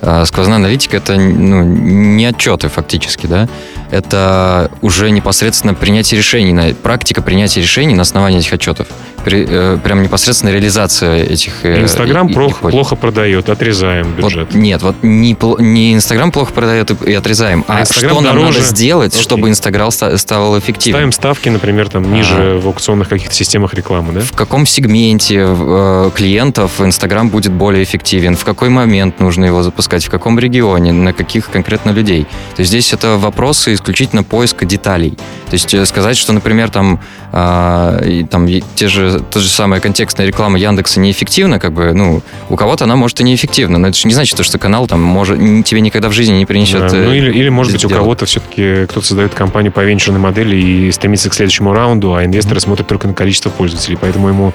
А 0.04 0.24
сквозная 0.26 0.56
аналитика 0.56 0.96
это 0.96 1.16
ну, 1.16 1.62
не 1.62 2.26
отчеты 2.26 2.68
фактически, 2.68 3.28
да, 3.28 3.48
это 3.92 4.68
уже 4.80 5.10
непосредственно 5.10 5.74
принятие 5.74 6.18
решений, 6.18 6.74
практика 6.74 7.22
принятия 7.22 7.60
решений 7.60 7.94
на 7.94 8.02
основании 8.02 8.40
этих 8.40 8.52
отчетов 8.52 8.88
при, 9.24 9.46
э, 9.48 9.78
прям 9.82 10.02
непосредственно 10.02 10.50
реализация 10.50 11.22
этих... 11.22 11.64
Э, 11.64 11.82
Инстаграм 11.82 12.26
и, 12.26 12.32
плохо, 12.32 12.68
плохо 12.68 12.96
продает, 12.96 13.48
отрезаем 13.48 14.12
бюджет. 14.12 14.48
Вот, 14.52 14.54
нет, 14.54 14.82
вот 14.82 14.96
не, 15.02 15.36
не 15.58 15.94
Инстаграм 15.94 16.32
плохо 16.32 16.52
продает 16.52 16.90
и, 16.90 17.10
и 17.10 17.14
отрезаем, 17.14 17.64
а, 17.68 17.80
а 17.80 17.84
что 17.84 18.20
нам 18.20 18.40
надо 18.40 18.60
сделать, 18.60 19.12
Окей. 19.12 19.22
чтобы 19.22 19.48
Инстаграм 19.48 19.90
стал 19.90 20.58
эффективным. 20.58 21.00
Ставим 21.00 21.12
ставки, 21.12 21.48
например, 21.48 21.88
там 21.88 22.12
ниже 22.12 22.34
а. 22.34 22.60
в 22.60 22.66
аукционных 22.66 23.08
каких-то 23.08 23.34
системах 23.34 23.74
рекламы, 23.74 24.12
да? 24.12 24.20
В 24.20 24.32
каком 24.32 24.66
сегменте 24.66 25.44
э, 25.46 26.10
клиентов 26.14 26.80
Инстаграм 26.80 27.28
будет 27.28 27.52
более 27.52 27.84
эффективен, 27.84 28.36
в 28.36 28.44
какой 28.44 28.68
момент 28.68 29.20
нужно 29.20 29.44
его 29.44 29.62
запускать, 29.62 29.91
в 30.00 30.10
каком 30.10 30.38
регионе, 30.38 30.92
на 30.92 31.12
каких 31.12 31.50
конкретно 31.50 31.90
людей. 31.90 32.26
То 32.56 32.60
есть 32.60 32.70
здесь 32.70 32.92
это 32.92 33.16
вопросы 33.18 33.74
исключительно 33.74 34.22
поиска 34.22 34.64
деталей. 34.64 35.10
То 35.46 35.54
есть 35.54 35.74
э, 35.74 35.84
сказать, 35.84 36.16
что, 36.16 36.32
например, 36.32 36.70
там, 36.70 37.00
э, 37.32 38.24
там 38.30 38.48
те 38.74 38.88
же 38.88 39.20
та 39.20 39.40
же 39.40 39.48
самая 39.48 39.80
контекстная 39.80 40.26
реклама 40.26 40.58
Яндекса 40.58 41.00
неэффективна, 41.00 41.58
как 41.58 41.72
бы, 41.72 41.92
ну, 41.92 42.22
у 42.48 42.56
кого-то 42.56 42.84
она 42.84 42.96
может 42.96 43.20
и 43.20 43.24
неэффективна, 43.24 43.78
но 43.78 43.88
это 43.88 43.98
же 43.98 44.08
не 44.08 44.14
значит, 44.14 44.42
что 44.42 44.58
канал 44.58 44.86
там 44.86 45.02
может, 45.02 45.38
тебе 45.64 45.80
никогда 45.80 46.08
в 46.08 46.12
жизни 46.12 46.34
не 46.34 46.46
принесет... 46.46 46.90
Да, 46.90 46.96
ну, 46.96 47.12
или, 47.12 47.30
или 47.30 47.48
может 47.48 47.72
быть, 47.72 47.84
у 47.84 47.88
кого-то 47.88 48.24
все-таки 48.26 48.86
кто-то 48.86 49.06
создает 49.06 49.34
компанию 49.34 49.72
по 49.72 49.80
венчурной 49.80 50.20
модели 50.20 50.56
и 50.56 50.92
стремится 50.92 51.28
к 51.28 51.34
следующему 51.34 51.72
раунду, 51.72 52.14
а 52.14 52.24
инвесторы 52.24 52.56
mm-hmm. 52.56 52.60
смотрят 52.64 52.86
только 52.86 53.08
на 53.08 53.14
количество 53.14 53.50
пользователей, 53.50 53.98
поэтому 54.00 54.28
ему 54.28 54.54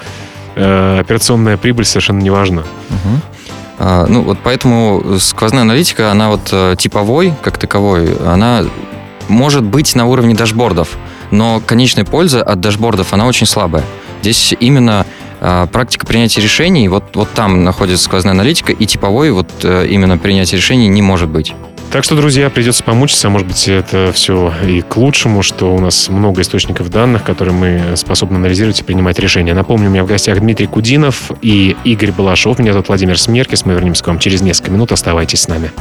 э, 0.55 0.99
операционная 0.99 1.57
прибыль 1.57 1.85
совершенно 1.85 2.19
не 2.19 2.29
важна. 2.29 2.61
Mm-hmm. 2.61 3.36
А, 3.79 4.05
ну, 4.07 4.23
вот 4.23 4.39
поэтому 4.43 5.17
сквозная 5.19 5.61
аналитика, 5.61 6.11
она 6.11 6.29
вот 6.29 6.49
э, 6.51 6.75
типовой, 6.77 7.33
как 7.43 7.57
таковой, 7.57 8.15
она 8.25 8.65
может 9.27 9.63
быть 9.63 9.93
на 9.95 10.05
уровне 10.05 10.33
дашбордов, 10.33 10.97
но 11.31 11.61
конечная 11.65 12.05
польза 12.05 12.41
от 12.41 12.59
дашбордов, 12.59 13.13
она 13.13 13.27
очень 13.27 13.45
слабая. 13.45 13.83
Здесь 14.21 14.55
именно 14.59 15.05
э, 15.39 15.67
практика 15.71 16.07
принятия 16.07 16.41
решений, 16.41 16.87
вот, 16.87 17.15
вот 17.15 17.29
там 17.31 17.63
находится 17.63 18.03
сквозная 18.03 18.31
аналитика, 18.31 18.71
и 18.71 18.85
типовой 18.85 19.31
вот 19.31 19.49
э, 19.63 19.87
именно 19.87 20.17
принятие 20.17 20.57
решений 20.57 20.87
не 20.87 21.03
может 21.03 21.29
быть. 21.29 21.53
Так 21.89 22.03
что, 22.03 22.15
друзья, 22.15 22.49
придется 22.49 22.83
помучиться. 22.83 23.29
Может 23.29 23.47
быть, 23.47 23.67
это 23.67 24.11
все 24.13 24.53
и 24.67 24.81
к 24.81 24.97
лучшему, 24.97 25.41
что 25.41 25.73
у 25.73 25.79
нас 25.79 26.09
много 26.09 26.41
источников 26.41 26.89
данных, 26.89 27.23
которые 27.23 27.55
мы 27.55 27.95
способны 27.95 28.35
анализировать 28.35 28.81
и 28.81 28.83
принимать 28.83 29.17
решения. 29.19 29.53
Напомню, 29.53 29.87
у 29.87 29.91
меня 29.91 30.03
в 30.03 30.07
гостях 30.07 30.39
Дмитрий 30.39 30.67
Кудинов 30.67 31.31
и 31.41 31.75
Игорь 31.85 32.11
Балашов. 32.11 32.59
Меня 32.59 32.73
зовут 32.73 32.89
Владимир 32.89 33.17
Смеркис. 33.17 33.65
Мы 33.65 33.73
вернемся 33.73 34.03
к 34.03 34.07
вам 34.07 34.19
через 34.19 34.41
несколько 34.41 34.71
минут. 34.71 34.91
Оставайтесь 34.91 35.41
с 35.41 35.47
нами. 35.47 35.71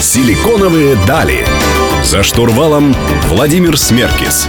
Силиконовые 0.00 0.96
дали. 1.06 1.46
За 2.02 2.22
штурвалом 2.22 2.94
Владимир 3.28 3.76
Смеркис. 3.76 4.48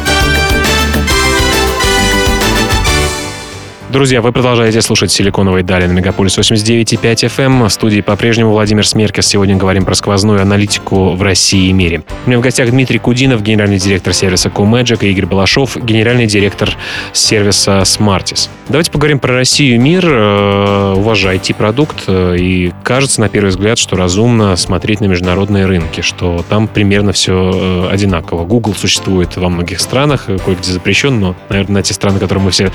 Друзья, 3.90 4.22
вы 4.22 4.32
продолжаете 4.32 4.84
слушать 4.84 5.12
«Силиконовые 5.12 5.64
дали» 5.64 5.88
на 5.88 5.94
Мегаполис 5.94 6.38
89.5 6.38 7.02
FM. 7.02 7.46
Эм. 7.46 7.64
В 7.64 7.70
студии 7.70 8.02
по-прежнему 8.02 8.52
Владимир 8.52 8.86
Смеркис. 8.86 9.26
Сегодня 9.26 9.56
говорим 9.56 9.84
про 9.84 9.96
сквозную 9.96 10.44
аналитику 10.44 11.16
в 11.16 11.24
России 11.24 11.70
и 11.70 11.74
мире. 11.74 12.04
У 12.28 12.30
меня 12.30 12.38
в 12.38 12.42
гостях 12.44 12.70
Дмитрий 12.70 13.00
Кудинов, 13.00 13.42
генеральный 13.42 13.80
директор 13.80 14.14
сервиса 14.14 14.50
CoMagic, 14.50 15.00
и 15.02 15.10
Игорь 15.10 15.26
Балашов, 15.26 15.76
генеральный 15.76 16.28
директор 16.28 16.78
сервиса 17.14 17.80
Smartis. 17.80 18.50
Давайте 18.68 18.92
поговорим 18.92 19.18
про 19.18 19.34
Россию 19.34 19.74
и 19.74 19.78
мир. 19.80 20.06
Э, 20.06 20.94
у 20.96 21.02
вас 21.02 21.18
же 21.18 21.34
IT-продукт, 21.34 22.04
э, 22.06 22.36
и 22.38 22.72
кажется, 22.84 23.22
на 23.22 23.28
первый 23.28 23.50
взгляд, 23.50 23.80
что 23.80 23.96
разумно 23.96 24.56
смотреть 24.56 25.02
на 25.02 25.06
международные 25.06 25.66
рынки, 25.66 26.02
что 26.02 26.46
там 26.48 26.68
примерно 26.68 27.12
все 27.12 27.52
э, 27.52 27.90
одинаково. 27.90 28.46
Google 28.46 28.76
существует 28.76 29.36
во 29.36 29.50
многих 29.50 29.80
странах, 29.80 30.26
кое-где 30.28 30.72
запрещен, 30.72 31.20
но, 31.20 31.36
наверное, 31.50 31.78
на 31.78 31.82
те 31.82 31.96
страны, 31.96 32.20
которые 32.20 32.46
мы 32.46 32.52
все 32.52 32.72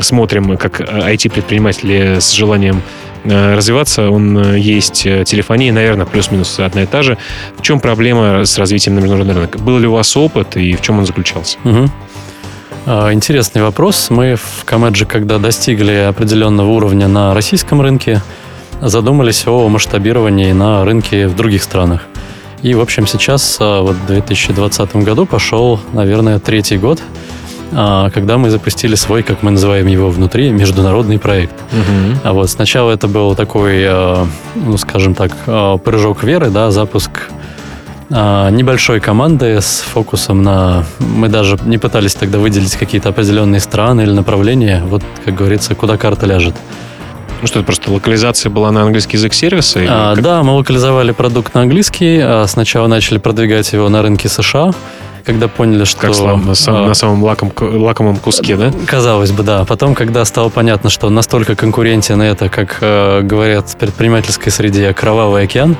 смотрим, 0.00 0.56
как 0.56 0.80
IT-предприниматели 0.80 2.18
с 2.20 2.32
желанием 2.32 2.82
э, 3.24 3.54
развиваться, 3.54 4.10
он 4.10 4.38
э, 4.38 4.58
есть 4.58 5.06
э, 5.06 5.24
телефония, 5.24 5.72
наверное, 5.72 6.06
плюс-минус 6.06 6.58
одна 6.58 6.82
и 6.82 6.86
та 6.86 7.02
же. 7.02 7.18
В 7.58 7.62
чем 7.62 7.80
проблема 7.80 8.44
с 8.44 8.58
развитием 8.58 8.94
на 8.94 9.00
международный 9.00 9.34
рынок? 9.34 9.58
Был 9.60 9.78
ли 9.78 9.86
у 9.86 9.92
вас 9.92 10.16
опыт 10.16 10.56
и 10.56 10.74
в 10.74 10.80
чем 10.80 10.98
он 10.98 11.06
заключался? 11.06 11.58
Угу. 11.64 11.90
Интересный 13.12 13.62
вопрос. 13.62 14.10
Мы 14.10 14.34
в 14.34 14.64
Камеджи, 14.64 15.06
когда 15.06 15.38
достигли 15.38 16.06
определенного 16.08 16.68
уровня 16.70 17.06
на 17.06 17.32
российском 17.32 17.80
рынке, 17.80 18.20
задумались 18.80 19.46
о 19.46 19.68
масштабировании 19.68 20.50
на 20.50 20.84
рынке 20.84 21.28
в 21.28 21.36
других 21.36 21.62
странах. 21.62 22.02
И, 22.62 22.74
в 22.74 22.80
общем, 22.80 23.06
сейчас, 23.06 23.58
вот 23.60 23.94
в 23.94 24.06
2020 24.06 24.96
году 24.96 25.26
пошел, 25.26 25.78
наверное, 25.92 26.40
третий 26.40 26.76
год– 26.76 27.00
а, 27.10 27.21
когда 27.72 28.38
мы 28.38 28.50
запустили 28.50 28.94
свой, 28.94 29.22
как 29.22 29.42
мы 29.42 29.50
называем 29.50 29.86
его 29.86 30.10
внутри, 30.10 30.50
международный 30.50 31.18
проект. 31.18 31.54
Угу. 31.72 32.20
А 32.24 32.32
вот 32.32 32.50
сначала 32.50 32.90
это 32.90 33.08
был 33.08 33.34
такой, 33.34 33.84
а, 33.86 34.26
ну, 34.54 34.76
скажем 34.76 35.14
так, 35.14 35.32
а, 35.46 35.78
прыжок 35.78 36.22
веры, 36.22 36.50
да, 36.50 36.70
запуск 36.70 37.10
небольшой 38.10 39.00
команды 39.00 39.58
с 39.62 39.80
фокусом 39.80 40.42
на... 40.42 40.84
Мы 40.98 41.28
даже 41.28 41.58
не 41.64 41.78
пытались 41.78 42.14
тогда 42.14 42.38
выделить 42.38 42.76
какие-то 42.76 43.08
определенные 43.08 43.58
страны 43.58 44.02
или 44.02 44.10
направления. 44.10 44.82
Вот, 44.84 45.02
как 45.24 45.34
говорится, 45.34 45.74
куда 45.74 45.96
карта 45.96 46.26
ляжет. 46.26 46.54
Ну 47.40 47.46
что, 47.46 47.60
это 47.60 47.66
просто 47.66 47.90
локализация 47.90 48.50
была 48.50 48.70
на 48.70 48.82
английский 48.82 49.16
язык 49.16 49.32
сервиса? 49.32 49.80
А, 49.88 50.14
как... 50.14 50.22
Да, 50.22 50.42
мы 50.42 50.52
локализовали 50.52 51.12
продукт 51.12 51.54
на 51.54 51.62
английский. 51.62 52.20
А 52.22 52.44
сначала 52.46 52.86
начали 52.86 53.16
продвигать 53.16 53.72
его 53.72 53.88
на 53.88 54.02
рынке 54.02 54.28
США 54.28 54.72
когда 55.24 55.48
поняли, 55.48 55.84
что... 55.84 56.00
Как 56.00 56.14
слав, 56.14 56.44
на, 56.44 56.54
самом, 56.54 56.84
а, 56.84 56.88
на 56.88 56.94
самом 56.94 57.22
лаком, 57.22 57.52
лакомом 57.60 58.16
куске, 58.16 58.56
да? 58.56 58.72
Казалось 58.86 59.30
бы, 59.30 59.42
да. 59.42 59.64
Потом, 59.64 59.94
когда 59.94 60.24
стало 60.24 60.48
понятно, 60.48 60.90
что 60.90 61.10
настолько 61.10 61.54
конкурентен 61.56 62.20
это, 62.20 62.48
как 62.48 62.78
э, 62.80 63.20
говорят 63.22 63.70
в 63.70 63.76
предпринимательской 63.76 64.50
среде, 64.50 64.92
кровавый 64.92 65.44
океан, 65.44 65.76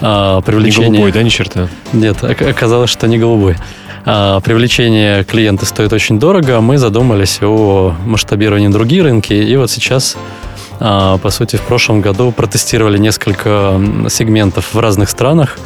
э, 0.00 0.40
привлечение... 0.44 0.90
Не 0.90 0.96
голубой, 0.96 1.12
да, 1.12 1.22
ни 1.22 1.28
черта? 1.28 1.68
Нет, 1.92 2.22
оказалось, 2.22 2.90
что 2.90 3.06
не 3.06 3.18
голубой. 3.18 3.56
А, 4.06 4.40
привлечение 4.40 5.24
клиента 5.24 5.64
стоит 5.64 5.92
очень 5.92 6.18
дорого, 6.18 6.60
мы 6.60 6.76
задумались 6.76 7.38
о 7.40 7.94
масштабировании 8.04 8.68
другие 8.68 9.02
рынки, 9.02 9.32
и 9.32 9.56
вот 9.56 9.70
сейчас 9.70 10.16
а, 10.80 11.18
по 11.18 11.30
сути, 11.30 11.56
в 11.56 11.62
прошлом 11.62 12.00
году 12.00 12.32
протестировали 12.32 12.98
несколько 12.98 13.80
сегментов 14.08 14.74
в 14.74 14.78
разных 14.78 15.08
странах, 15.08 15.58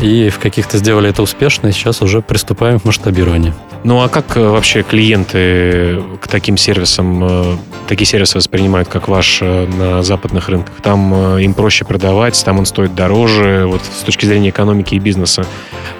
и 0.00 0.28
в 0.28 0.38
каких-то 0.38 0.78
сделали 0.78 1.10
это 1.10 1.22
успешно, 1.22 1.68
и 1.68 1.72
сейчас 1.72 2.02
уже 2.02 2.22
приступаем 2.22 2.80
к 2.80 2.84
масштабированию. 2.84 3.54
Ну 3.82 4.02
а 4.02 4.08
как 4.08 4.36
э, 4.36 4.46
вообще 4.46 4.82
клиенты 4.82 6.02
к 6.20 6.28
таким 6.28 6.56
сервисам, 6.56 7.24
э, 7.24 7.56
такие 7.88 8.06
сервисы 8.06 8.36
воспринимают, 8.36 8.88
как 8.88 9.08
ваш 9.08 9.38
э, 9.40 9.66
на 9.66 10.02
западных 10.02 10.48
рынках? 10.48 10.74
Там 10.82 11.38
им 11.38 11.54
проще 11.54 11.84
продавать, 11.84 12.42
там 12.44 12.58
он 12.58 12.66
стоит 12.66 12.94
дороже. 12.94 13.64
Вот 13.66 13.80
с 13.82 14.02
точки 14.02 14.26
зрения 14.26 14.50
экономики 14.50 14.94
и 14.94 14.98
бизнеса, 14.98 15.46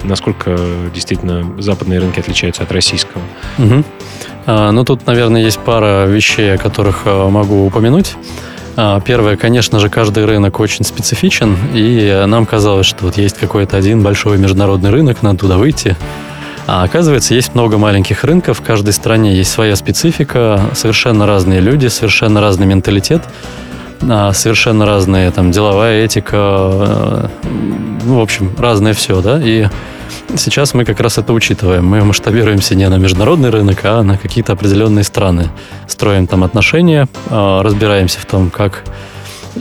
насколько 0.02 0.58
действительно 0.94 1.60
западные 1.60 2.00
рынки 2.00 2.20
отличаются 2.20 2.62
от 2.62 2.72
российского? 2.72 3.22
Угу. 3.58 3.84
А, 4.46 4.72
ну 4.72 4.84
тут, 4.84 5.06
наверное, 5.06 5.42
есть 5.42 5.58
пара 5.58 6.06
вещей, 6.06 6.54
о 6.54 6.58
которых 6.58 7.06
могу 7.06 7.66
упомянуть. 7.66 8.16
А, 8.82 8.98
первое, 8.98 9.36
конечно 9.36 9.78
же, 9.78 9.90
каждый 9.90 10.24
рынок 10.24 10.58
очень 10.58 10.86
специфичен, 10.86 11.54
и 11.74 12.24
нам 12.26 12.46
казалось, 12.46 12.86
что 12.86 13.04
вот 13.04 13.18
есть 13.18 13.36
какой-то 13.36 13.76
один 13.76 14.02
большой 14.02 14.38
международный 14.38 14.88
рынок, 14.88 15.22
надо 15.22 15.40
туда 15.40 15.58
выйти, 15.58 15.98
а 16.66 16.82
оказывается, 16.82 17.34
есть 17.34 17.54
много 17.54 17.76
маленьких 17.76 18.24
рынков, 18.24 18.60
в 18.60 18.62
каждой 18.62 18.94
стране 18.94 19.34
есть 19.36 19.50
своя 19.50 19.76
специфика, 19.76 20.62
совершенно 20.72 21.26
разные 21.26 21.60
люди, 21.60 21.88
совершенно 21.88 22.40
разный 22.40 22.64
менталитет, 22.64 23.20
а, 24.00 24.32
совершенно 24.32 24.86
разная 24.86 25.30
там 25.30 25.50
деловая 25.50 26.02
этика, 26.02 26.36
э, 26.38 27.28
ну, 28.06 28.18
в 28.18 28.22
общем, 28.22 28.50
разное 28.56 28.94
все, 28.94 29.20
да, 29.20 29.38
и 29.44 29.66
сейчас 30.36 30.74
мы 30.74 30.84
как 30.84 31.00
раз 31.00 31.18
это 31.18 31.32
учитываем. 31.32 31.86
Мы 31.86 32.04
масштабируемся 32.04 32.74
не 32.74 32.88
на 32.88 32.96
международный 32.98 33.50
рынок, 33.50 33.80
а 33.84 34.02
на 34.02 34.16
какие-то 34.16 34.52
определенные 34.52 35.04
страны. 35.04 35.48
Строим 35.86 36.26
там 36.26 36.44
отношения, 36.44 37.08
а, 37.28 37.62
разбираемся 37.62 38.20
в 38.20 38.26
том, 38.26 38.50
как 38.50 38.84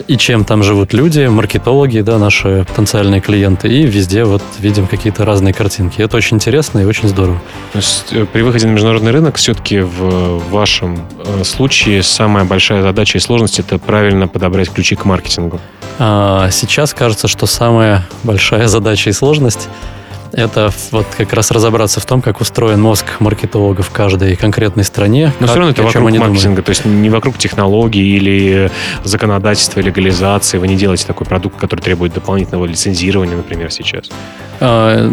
и 0.07 0.17
чем 0.17 0.45
там 0.45 0.63
живут 0.63 0.93
люди, 0.93 1.25
маркетологи, 1.27 2.01
да, 2.01 2.17
наши 2.17 2.65
потенциальные 2.67 3.21
клиенты, 3.21 3.67
и 3.67 3.85
везде 3.85 4.23
вот 4.23 4.43
видим 4.59 4.88
какие-то 4.88 5.25
разные 5.25 5.53
картинки. 5.53 6.01
Это 6.01 6.17
очень 6.17 6.38
интересно 6.38 6.79
и 6.79 6.85
очень 6.85 7.07
здорово. 7.07 7.41
То 7.73 7.79
есть 7.79 8.05
э, 8.11 8.25
при 8.25 8.41
выходе 8.41 8.67
на 8.67 8.71
международный 8.71 9.11
рынок 9.11 9.38
все-таки 9.38 9.79
в 9.79 10.39
вашем 10.51 11.07
э, 11.25 11.43
случае 11.43 12.03
самая 12.03 12.45
большая 12.45 12.81
задача 12.81 13.17
и 13.17 13.21
сложность 13.21 13.59
это 13.59 13.77
правильно 13.79 14.27
подобрать 14.27 14.69
ключи 14.69 14.95
к 14.95 15.05
маркетингу? 15.05 15.59
А, 15.97 16.49
сейчас 16.51 16.93
кажется, 16.93 17.27
что 17.27 17.45
самая 17.45 18.07
большая 18.23 18.67
задача 18.69 19.09
и 19.09 19.13
сложность 19.13 19.67
это 20.31 20.71
вот 20.91 21.05
как 21.17 21.33
раз 21.33 21.51
разобраться 21.51 22.00
в 22.00 22.05
том, 22.05 22.21
как 22.21 22.41
устроен 22.41 22.81
мозг 22.81 23.05
маркетологов 23.19 23.88
в 23.88 23.91
каждой 23.91 24.36
конкретной 24.36 24.83
стране. 24.83 25.33
Но 25.39 25.48
как, 25.48 25.50
все 25.50 25.59
равно 25.59 25.71
это 25.71 25.83
вокруг 25.83 26.03
маркетинга, 26.03 26.39
думают. 26.39 26.65
то 26.65 26.69
есть 26.69 26.86
не 26.86 27.09
вокруг 27.09 27.38
технологий 27.38 28.15
или 28.15 28.71
законодательства, 29.03 29.79
легализации. 29.79 30.57
Вы 30.57 30.67
не 30.67 30.75
делаете 30.75 31.05
такой 31.05 31.25
продукт, 31.25 31.57
который 31.57 31.81
требует 31.81 32.13
дополнительного 32.13 32.65
лицензирования, 32.65 33.36
например, 33.36 33.71
сейчас. 33.71 34.09
А, 34.59 35.07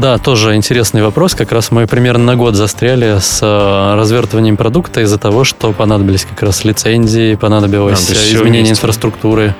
да, 0.00 0.18
тоже 0.18 0.54
интересный 0.54 1.02
вопрос. 1.02 1.34
Как 1.34 1.52
раз 1.52 1.70
мы 1.70 1.86
примерно 1.86 2.24
на 2.24 2.36
год 2.36 2.54
застряли 2.54 3.18
с 3.20 3.40
а, 3.42 3.96
развертыванием 3.96 4.56
продукта 4.56 5.00
из-за 5.00 5.18
того, 5.18 5.44
что 5.44 5.72
понадобились 5.72 6.24
как 6.24 6.42
раз 6.42 6.64
лицензии, 6.64 7.34
понадобилось 7.34 8.10
а, 8.10 8.14
изменение 8.14 8.72
инфраструктуры. 8.72 9.54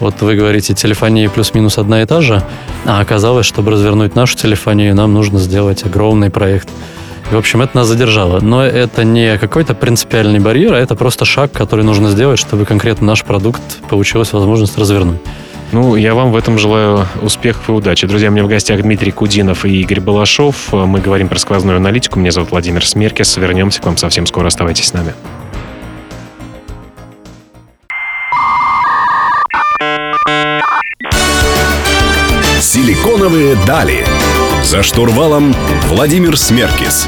Вот 0.00 0.20
вы 0.20 0.36
говорите, 0.36 0.74
телефония 0.74 1.28
плюс-минус 1.28 1.76
одна 1.76 2.02
и 2.02 2.06
та 2.06 2.20
же, 2.20 2.42
а 2.84 3.00
оказалось, 3.00 3.46
чтобы 3.46 3.72
развернуть 3.72 4.14
нашу 4.14 4.36
телефонию, 4.36 4.94
нам 4.94 5.12
нужно 5.12 5.38
сделать 5.40 5.84
огромный 5.84 6.30
проект. 6.30 6.68
в 7.30 7.36
общем, 7.36 7.62
это 7.62 7.76
нас 7.76 7.88
задержало. 7.88 8.40
Но 8.40 8.62
это 8.62 9.02
не 9.02 9.36
какой-то 9.38 9.74
принципиальный 9.74 10.38
барьер, 10.38 10.74
а 10.74 10.78
это 10.78 10.94
просто 10.94 11.24
шаг, 11.24 11.50
который 11.52 11.84
нужно 11.84 12.10
сделать, 12.10 12.38
чтобы 12.38 12.64
конкретно 12.64 13.08
наш 13.08 13.24
продукт 13.24 13.60
получилась 13.88 14.32
возможность 14.32 14.78
развернуть. 14.78 15.18
Ну, 15.72 15.96
я 15.96 16.14
вам 16.14 16.32
в 16.32 16.36
этом 16.36 16.58
желаю 16.58 17.06
успехов 17.20 17.68
и 17.68 17.72
удачи. 17.72 18.06
Друзья, 18.06 18.28
у 18.28 18.32
меня 18.32 18.44
в 18.44 18.48
гостях 18.48 18.80
Дмитрий 18.80 19.10
Кудинов 19.10 19.66
и 19.66 19.80
Игорь 19.80 20.00
Балашов. 20.00 20.72
Мы 20.72 21.00
говорим 21.00 21.28
про 21.28 21.38
сквозную 21.38 21.76
аналитику. 21.76 22.18
Меня 22.18 22.30
зовут 22.30 22.52
Владимир 22.52 22.86
Смеркес. 22.86 23.36
Вернемся 23.36 23.82
к 23.82 23.84
вам 23.84 23.98
совсем 23.98 24.26
скоро. 24.26 24.46
Оставайтесь 24.46 24.86
с 24.86 24.92
нами. 24.94 25.12
Силиконовые 33.28 33.56
дали. 33.66 34.06
За 34.62 34.82
штурвалом 34.82 35.54
Владимир 35.88 36.38
Смеркис. 36.38 37.06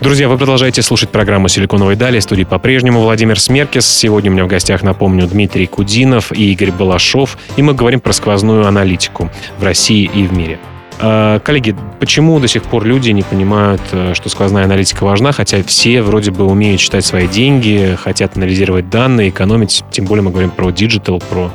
Друзья, 0.00 0.28
вы 0.30 0.38
продолжаете 0.38 0.80
слушать 0.80 1.10
программу 1.10 1.48
«Силиконовые 1.48 1.96
дали». 1.96 2.20
В 2.20 2.22
студии 2.22 2.44
по-прежнему 2.44 3.02
Владимир 3.02 3.38
Смеркис. 3.38 3.86
Сегодня 3.86 4.30
у 4.30 4.34
меня 4.34 4.44
в 4.44 4.48
гостях, 4.48 4.82
напомню, 4.82 5.26
Дмитрий 5.26 5.66
Кудинов 5.66 6.32
и 6.32 6.50
Игорь 6.52 6.72
Балашов. 6.72 7.36
И 7.56 7.62
мы 7.62 7.74
говорим 7.74 8.00
про 8.00 8.14
сквозную 8.14 8.66
аналитику 8.66 9.30
в 9.58 9.62
России 9.62 10.10
и 10.14 10.26
в 10.26 10.32
мире. 10.32 10.58
А, 11.00 11.40
коллеги, 11.40 11.74
почему 11.98 12.38
до 12.40 12.48
сих 12.48 12.62
пор 12.62 12.84
люди 12.84 13.10
не 13.10 13.22
понимают, 13.22 13.82
э, 13.92 14.14
что 14.14 14.28
сквозная 14.28 14.64
аналитика 14.64 15.04
важна, 15.04 15.32
хотя 15.32 15.62
все 15.62 16.02
вроде 16.02 16.30
бы 16.30 16.44
умеют 16.44 16.80
считать 16.80 17.04
свои 17.04 17.26
деньги, 17.26 17.96
хотят 18.00 18.36
анализировать 18.36 18.90
данные, 18.90 19.30
экономить, 19.30 19.84
тем 19.90 20.04
более 20.04 20.22
мы 20.22 20.30
говорим 20.30 20.50
про 20.50 20.70
digital, 20.70 21.18
про 21.18 21.50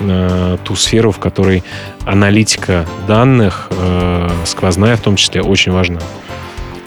э, 0.00 0.56
ту 0.64 0.74
сферу, 0.74 1.12
в 1.12 1.18
которой 1.18 1.62
аналитика 2.04 2.86
данных, 3.06 3.68
э, 3.70 4.28
сквозная 4.44 4.96
в 4.96 5.00
том 5.00 5.16
числе, 5.16 5.42
очень 5.42 5.72
важна. 5.72 6.00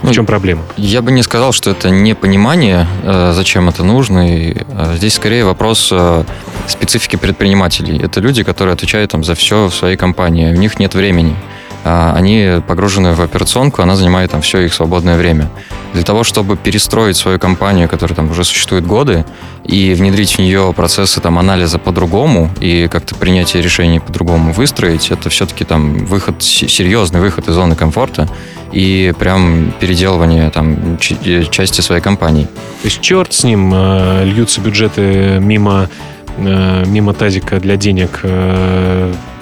В 0.02 0.06
ну, 0.06 0.14
чем 0.14 0.26
проблема? 0.26 0.64
Я 0.78 1.04
бы 1.04 1.12
не 1.12 1.22
сказал, 1.22 1.52
что 1.52 1.70
это 1.70 1.92
непонимание, 1.92 2.88
э, 3.04 3.34
зачем 3.36 3.70
это 3.70 3.84
нужно. 3.84 4.36
И, 4.36 4.58
э, 4.58 4.96
здесь 4.96 5.14
скорее 5.14 5.46
вопрос 5.46 5.90
э, 5.92 6.24
специфики 6.68 7.18
предпринимателей. 7.18 8.00
Это 8.04 8.20
люди, 8.20 8.44
которые 8.44 8.74
отвечают 8.74 9.12
там, 9.12 9.24
за 9.24 9.36
все 9.36 9.68
в 9.68 9.76
своей 9.76 9.98
компании. 9.98 10.52
У 10.52 10.58
них 10.58 10.80
нет 10.80 10.96
времени. 10.96 11.36
А, 11.84 12.14
они 12.16 12.62
погружены 12.68 13.14
в 13.14 13.22
операционку, 13.22 13.82
она 13.82 13.96
занимает 13.96 14.32
там 14.32 14.42
все 14.42 14.60
их 14.60 14.74
свободное 14.74 15.18
время. 15.18 15.50
Для 15.94 16.04
того, 16.04 16.24
чтобы 16.24 16.56
перестроить 16.56 17.18
свою 17.18 17.40
компанию, 17.40 17.90
которая 17.90 18.16
там 18.16 18.30
уже 18.32 18.44
существует 18.44 18.86
годы, 18.86 19.26
и 19.66 19.94
внедрить 19.94 20.34
в 20.34 20.40
нее 20.40 20.74
процессы 20.76 21.22
там 21.22 21.38
анализа 21.38 21.80
по-другому 21.80 22.50
и 22.60 22.88
как-то 22.90 23.16
принятие 23.16 23.62
решений 23.62 24.00
по-другому 24.00 24.54
выстроить, 24.54 25.12
это 25.12 25.30
все-таки 25.30 25.66
там 25.66 26.06
выход, 26.06 26.42
серьезный 26.42 27.20
выход 27.20 27.48
из 27.48 27.54
зоны 27.54 27.76
комфорта 27.76 28.28
и 28.72 29.14
прям 29.20 29.74
переделывание 29.80 30.50
там 30.50 30.98
э, 31.26 31.44
части 31.50 31.82
своей 31.82 32.02
компании. 32.02 32.46
То 32.82 32.86
есть 32.86 33.02
черт 33.02 33.34
с 33.34 33.44
ним, 33.44 33.72
э, 33.74 34.24
льются 34.24 34.62
бюджеты 34.62 35.40
мимо 35.40 35.90
Э, 36.38 36.84
мимо 36.86 37.14
тазика 37.14 37.60
для 37.60 37.76
денег, 37.76 38.22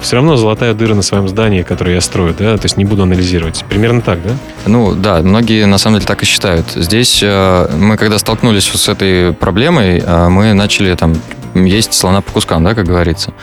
все 0.01 0.15
равно 0.15 0.35
золотая 0.37 0.73
дыра 0.73 0.95
на 0.95 1.01
своем 1.01 1.27
здании, 1.27 1.63
которое 1.63 1.95
я 1.95 2.01
строю, 2.01 2.35
да, 2.37 2.57
то 2.57 2.65
есть 2.65 2.77
не 2.77 2.85
буду 2.85 3.03
анализировать. 3.03 3.63
Примерно 3.69 4.01
так, 4.01 4.21
да? 4.23 4.31
Ну, 4.65 4.93
да, 4.95 5.21
многие 5.21 5.65
на 5.65 5.77
самом 5.77 5.97
деле 5.97 6.07
так 6.07 6.23
и 6.23 6.25
считают. 6.25 6.65
Здесь 6.75 7.19
э, 7.21 7.69
мы, 7.75 7.97
когда 7.97 8.17
столкнулись 8.19 8.65
с 8.65 8.89
этой 8.89 9.33
проблемой, 9.33 10.03
мы 10.29 10.53
начали 10.53 10.95
там 10.95 11.15
есть 11.53 11.93
слона 11.93 12.21
по 12.21 12.31
кускам, 12.31 12.63
да, 12.63 12.75
как 12.75 12.85
говорится. 12.85 13.33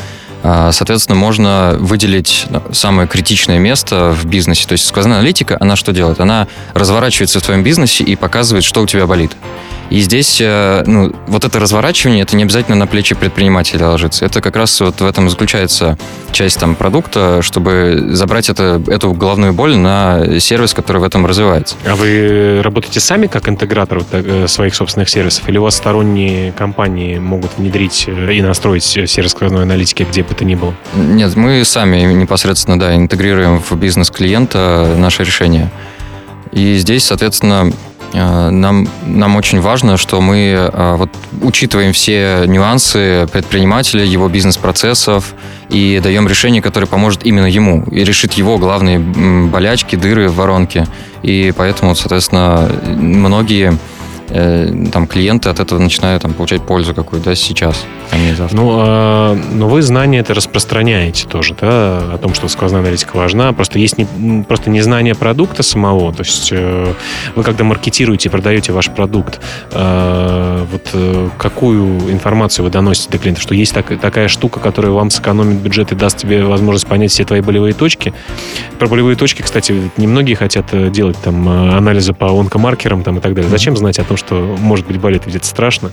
Соответственно, 0.42 1.18
можно 1.18 1.76
выделить 1.80 2.46
самое 2.70 3.08
критичное 3.08 3.58
место 3.58 4.14
в 4.16 4.26
бизнесе. 4.26 4.68
То 4.68 4.72
есть 4.72 4.86
сквозная 4.86 5.18
аналитика, 5.18 5.56
она 5.58 5.74
что 5.74 5.92
делает? 5.92 6.20
Она 6.20 6.46
разворачивается 6.72 7.40
в 7.40 7.42
твоем 7.42 7.64
бизнесе 7.64 8.04
и 8.04 8.14
показывает, 8.14 8.62
что 8.62 8.80
у 8.80 8.86
тебя 8.86 9.08
болит. 9.08 9.32
И 9.90 10.00
здесь, 10.00 10.40
э, 10.40 10.82
ну, 10.86 11.12
вот 11.26 11.44
это 11.44 11.60
разворачивание, 11.60 12.22
это 12.22 12.36
не 12.36 12.42
обязательно 12.42 12.76
на 12.76 12.86
плечи 12.86 13.14
предпринимателя 13.14 13.86
ложится. 13.86 14.24
Это 14.24 14.40
как 14.40 14.56
раз 14.56 14.80
вот 14.80 15.00
в 15.00 15.06
этом 15.06 15.30
заключается 15.30 15.96
часть 16.32 16.58
там 16.58 16.74
продукта, 16.74 17.40
чтобы 17.42 18.08
забрать 18.10 18.50
это, 18.50 18.82
эту 18.88 19.12
головную 19.12 19.52
боль 19.52 19.76
на 19.76 20.40
сервис, 20.40 20.74
который 20.74 20.98
в 20.98 21.04
этом 21.04 21.24
развивается. 21.24 21.76
А 21.86 21.94
вы 21.94 22.60
работаете 22.62 23.00
сами 23.00 23.26
как 23.26 23.48
интегратор 23.48 24.02
э, 24.10 24.46
своих 24.48 24.74
собственных 24.74 25.08
сервисов? 25.08 25.48
Или 25.48 25.58
у 25.58 25.62
вас 25.62 25.76
сторонние 25.76 26.52
компании 26.52 27.18
могут 27.18 27.52
внедрить 27.56 28.04
э, 28.08 28.34
и 28.34 28.42
настроить 28.42 28.84
сервис 28.84 29.30
сквозной 29.30 29.62
аналитики 29.62 30.02
где 30.08 30.22
бы 30.22 30.34
то 30.34 30.44
ни 30.44 30.56
было? 30.56 30.74
Нет, 30.94 31.36
мы 31.36 31.64
сами 31.64 32.12
непосредственно, 32.12 32.78
да, 32.78 32.96
интегрируем 32.96 33.60
в 33.60 33.72
бизнес 33.76 34.10
клиента 34.10 34.94
наше 34.98 35.22
решение. 35.22 35.70
И 36.52 36.76
здесь, 36.76 37.04
соответственно, 37.04 37.72
нам, 38.12 38.88
нам 39.06 39.36
очень 39.36 39.60
важно, 39.60 39.96
что 39.96 40.20
мы 40.20 40.54
э, 40.56 40.94
вот, 40.96 41.10
учитываем 41.42 41.92
все 41.92 42.44
нюансы 42.46 43.26
предпринимателя, 43.32 44.04
его 44.04 44.28
бизнес-процессов 44.28 45.34
и 45.68 46.00
даем 46.02 46.28
решение, 46.28 46.62
которое 46.62 46.86
поможет 46.86 47.26
именно 47.26 47.46
ему 47.46 47.84
и 47.90 48.04
решит 48.04 48.34
его 48.34 48.58
главные 48.58 48.98
болячки, 48.98 49.96
дыры 49.96 50.28
в 50.28 50.36
воронке. 50.36 50.86
И 51.22 51.52
поэтому, 51.56 51.94
соответственно, 51.94 52.70
многие 52.86 53.76
э, 54.30 54.72
там 54.92 55.06
клиенты 55.06 55.48
от 55.48 55.60
этого 55.60 55.78
начинают 55.78 56.22
там, 56.22 56.32
получать 56.32 56.62
пользу 56.62 56.94
какую-то 56.94 57.26
да, 57.26 57.34
сейчас, 57.34 57.84
а 58.12 58.18
не 58.18 58.34
завтра. 58.34 58.56
Ну, 58.56 58.70
а, 58.72 59.34
но 59.34 59.68
вы 59.68 59.82
знания 59.82 60.20
это 60.20 60.32
распространяете 60.32 61.26
тоже, 61.26 61.56
да, 61.60 61.98
о 62.14 62.18
том, 62.22 62.34
что 62.34 62.46
сквозная 62.46 62.80
аналитика 62.80 63.16
важна. 63.16 63.52
Просто 63.52 63.80
есть 63.80 63.98
не, 63.98 64.44
просто 64.44 64.70
незнание 64.70 65.16
продукта 65.16 65.64
самого. 65.64 66.12
То 66.12 66.22
есть 66.22 66.50
э, 66.52 66.94
вы 67.34 67.42
когда 67.42 67.64
маркетируете, 67.64 68.30
продаете 68.30 68.70
ваш 68.70 68.90
продукт, 68.90 69.40
э, 69.72 70.66
вот 70.70 70.90
э, 70.92 71.28
какую 71.36 72.12
информацию 72.12 72.64
вы 72.64 72.70
доносите 72.70 73.10
до 73.10 73.18
клиента? 73.18 73.40
Что 73.40 73.56
есть 73.56 73.74
так, 73.74 73.98
такая 74.00 74.28
штука, 74.28 74.60
которая 74.60 74.92
вам 74.92 75.10
сэкономит 75.10 75.56
бюджет 75.56 75.90
и 75.90 75.96
даст 75.96 76.18
тебе 76.18 76.44
возможность 76.44 76.86
понять 76.86 77.10
все 77.10 77.24
твои 77.24 77.40
болевые 77.40 77.74
точки. 77.74 78.14
Про 78.78 78.86
болевые 78.86 79.16
точки, 79.16 79.42
кстати, 79.42 79.90
немногие 79.96 80.36
хотят 80.36 80.66
делать 80.92 81.16
там 81.24 81.48
анализы 81.48 82.12
по 82.12 82.26
онкомаркерам 82.38 83.02
там, 83.02 83.18
и 83.18 83.20
так 83.20 83.34
далее. 83.34 83.50
Зачем 83.50 83.76
знать 83.76 83.98
о 83.98 84.04
том, 84.04 84.15
что 84.16 84.56
может 84.58 84.86
быть 84.86 84.98
болит, 84.98 85.22
ведь 85.26 85.36
это 85.36 85.46
страшно? 85.46 85.90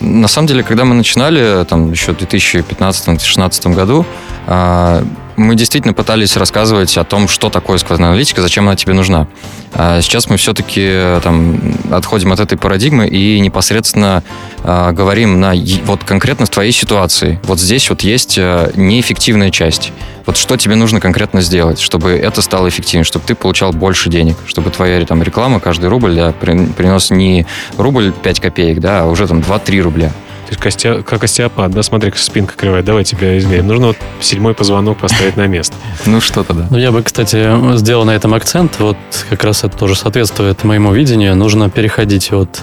На 0.00 0.28
самом 0.28 0.48
деле, 0.48 0.62
когда 0.62 0.84
мы 0.84 0.94
начинали, 0.94 1.64
там, 1.64 1.90
еще 1.92 2.14
в 2.14 2.18
2015-2016 2.18 3.74
году, 3.74 4.06
а, 4.46 5.04
мы 5.40 5.54
действительно 5.54 5.94
пытались 5.94 6.36
рассказывать 6.36 6.96
о 6.96 7.04
том, 7.04 7.26
что 7.26 7.50
такое 7.50 7.78
сквозная 7.78 8.10
аналитика, 8.10 8.42
зачем 8.42 8.68
она 8.68 8.76
тебе 8.76 8.92
нужна. 8.92 9.26
А 9.72 10.00
сейчас 10.02 10.28
мы 10.28 10.36
все-таки 10.36 11.18
там, 11.22 11.74
отходим 11.90 12.32
от 12.32 12.40
этой 12.40 12.58
парадигмы 12.58 13.08
и 13.08 13.40
непосредственно 13.40 14.22
э, 14.62 14.92
говорим 14.92 15.40
на 15.40 15.54
вот 15.84 16.04
конкретно 16.04 16.46
в 16.46 16.50
твоей 16.50 16.72
ситуации. 16.72 17.40
Вот 17.44 17.58
здесь 17.58 17.88
вот 17.88 18.02
есть 18.02 18.36
э, 18.36 18.70
неэффективная 18.74 19.50
часть. 19.50 19.92
Вот 20.26 20.36
что 20.36 20.56
тебе 20.56 20.74
нужно 20.74 21.00
конкретно 21.00 21.40
сделать, 21.40 21.80
чтобы 21.80 22.10
это 22.10 22.42
стало 22.42 22.68
эффективнее, 22.68 23.04
чтобы 23.04 23.24
ты 23.26 23.34
получал 23.34 23.72
больше 23.72 24.10
денег, 24.10 24.36
чтобы 24.46 24.70
твоя 24.70 25.04
там, 25.06 25.22
реклама, 25.22 25.58
каждый 25.60 25.88
рубль 25.88 26.14
да, 26.14 26.32
принес 26.32 27.10
не 27.10 27.46
рубль 27.78 28.12
5 28.12 28.40
копеек, 28.40 28.80
да, 28.80 29.02
а 29.02 29.06
уже 29.06 29.26
там 29.26 29.38
2-3 29.38 29.80
рубля. 29.80 30.12
То 30.50 30.54
есть 30.54 30.62
костя, 30.62 31.02
как 31.04 31.22
остеопат, 31.22 31.70
да? 31.70 31.80
Смотри, 31.84 32.12
спинка 32.16 32.54
кривая. 32.56 32.82
Давай 32.82 33.04
тебя 33.04 33.38
измерим. 33.38 33.68
Нужно 33.68 33.86
вот 33.88 33.96
седьмой 34.20 34.52
позвонок 34.52 34.98
поставить 34.98 35.36
на 35.36 35.46
место. 35.46 35.76
Ну, 36.06 36.20
что-то, 36.20 36.54
да. 36.54 36.66
Ну, 36.70 36.76
я 36.76 36.90
бы, 36.90 37.04
кстати, 37.04 37.76
сделал 37.76 38.04
на 38.04 38.10
этом 38.10 38.34
акцент. 38.34 38.80
Вот 38.80 38.96
как 39.28 39.44
раз 39.44 39.62
это 39.62 39.76
тоже 39.76 39.94
соответствует 39.94 40.64
моему 40.64 40.92
видению. 40.92 41.36
Нужно 41.36 41.70
переходить 41.70 42.32
от 42.32 42.62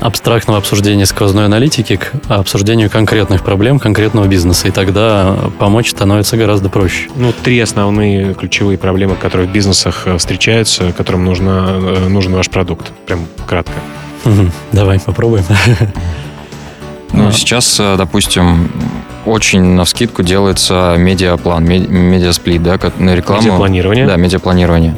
абстрактного 0.00 0.58
обсуждения 0.58 1.06
сквозной 1.06 1.44
аналитики 1.44 1.96
к 1.96 2.10
обсуждению 2.28 2.90
конкретных 2.90 3.44
проблем 3.44 3.78
конкретного 3.78 4.26
бизнеса. 4.26 4.66
И 4.66 4.72
тогда 4.72 5.36
помочь 5.60 5.90
становится 5.90 6.36
гораздо 6.36 6.68
проще. 6.68 7.10
Ну, 7.14 7.32
три 7.32 7.60
основные 7.60 8.34
ключевые 8.34 8.76
проблемы, 8.76 9.14
которые 9.14 9.46
в 9.46 9.52
бизнесах 9.52 10.02
э, 10.06 10.18
встречаются, 10.18 10.92
которым 10.92 11.24
нужно, 11.24 11.78
э, 11.80 12.08
нужен 12.08 12.34
ваш 12.34 12.50
продукт. 12.50 12.90
Прям 13.06 13.20
кратко. 13.46 13.74
Давай 14.72 14.98
попробуем. 14.98 15.44
Ну, 17.12 17.28
а. 17.28 17.32
сейчас, 17.32 17.78
э, 17.80 17.96
допустим, 17.96 18.70
очень 19.26 19.62
на 19.62 19.84
скидку 19.84 20.22
делается 20.22 20.94
медиаплан, 20.98 21.64
медиасплит, 21.64 22.62
да, 22.62 22.78
на 22.98 23.14
рекламу. 23.14 23.42
Медиапланирование? 23.42 24.06
Да, 24.06 24.16
медиапланирование. 24.16 24.96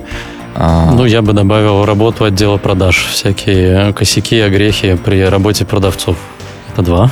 А. 0.54 0.90
Ну, 0.92 1.04
я 1.04 1.22
бы 1.22 1.32
добавил 1.32 1.84
работу 1.84 2.24
отдела 2.24 2.58
продаж, 2.58 3.08
всякие 3.10 3.92
косяки, 3.94 4.38
огрехи 4.40 4.98
при 5.02 5.22
работе 5.24 5.64
продавцов. 5.64 6.16
Это 6.72 6.82
два. 6.82 7.10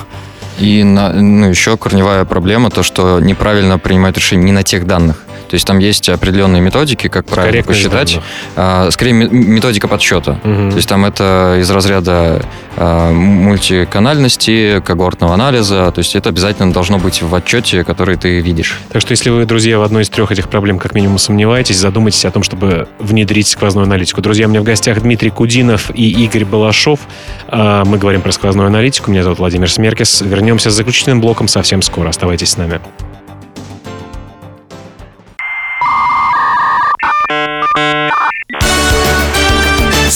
И 0.58 0.84
на, 0.84 1.12
ну, 1.12 1.48
еще 1.48 1.76
корневая 1.76 2.24
проблема, 2.26 2.70
то, 2.70 2.82
что 2.82 3.18
неправильно 3.18 3.78
принимают 3.78 4.18
решения 4.18 4.44
не 4.44 4.52
на 4.52 4.62
тех 4.62 4.86
данных. 4.86 5.24
То 5.50 5.54
есть 5.54 5.66
там 5.66 5.80
есть 5.80 6.08
определенные 6.08 6.62
методики, 6.62 7.08
как 7.08 7.26
правильно 7.26 7.64
посчитать. 7.64 8.20
А, 8.54 8.88
скорее, 8.92 9.14
методика 9.14 9.88
подсчета. 9.88 10.38
Угу. 10.44 10.70
То 10.70 10.76
есть 10.76 10.88
там 10.88 11.04
это 11.04 11.56
из 11.58 11.68
разряда 11.72 12.40
а, 12.76 13.12
мультиканальности, 13.12 14.80
когортного 14.86 15.34
анализа. 15.34 15.90
То 15.90 15.98
есть 15.98 16.14
это 16.14 16.28
обязательно 16.28 16.72
должно 16.72 16.98
быть 16.98 17.20
в 17.20 17.34
отчете, 17.34 17.82
который 17.82 18.14
ты 18.14 18.38
видишь. 18.38 18.78
Так 18.92 19.02
что 19.02 19.10
если 19.10 19.30
вы, 19.30 19.44
друзья, 19.44 19.80
в 19.80 19.82
одной 19.82 20.04
из 20.04 20.08
трех 20.08 20.30
этих 20.30 20.48
проблем 20.48 20.78
как 20.78 20.94
минимум 20.94 21.18
сомневаетесь, 21.18 21.78
задумайтесь 21.78 22.24
о 22.24 22.30
том, 22.30 22.44
чтобы 22.44 22.86
внедрить 23.00 23.48
сквозную 23.48 23.86
аналитику. 23.86 24.20
Друзья, 24.20 24.46
у 24.46 24.50
меня 24.50 24.60
в 24.60 24.64
гостях 24.64 25.00
Дмитрий 25.00 25.30
Кудинов 25.30 25.90
и 25.92 26.24
Игорь 26.26 26.44
Балашов. 26.44 27.00
А, 27.48 27.84
мы 27.84 27.98
говорим 27.98 28.22
про 28.22 28.30
сквозную 28.30 28.68
аналитику. 28.68 29.10
Меня 29.10 29.24
зовут 29.24 29.40
Владимир 29.40 29.68
Смеркис. 29.68 30.20
Вернемся 30.20 30.70
с 30.70 30.74
заключительным 30.74 31.20
блоком 31.20 31.48
совсем 31.48 31.82
скоро. 31.82 32.10
Оставайтесь 32.10 32.50
с 32.50 32.56
нами. 32.56 32.78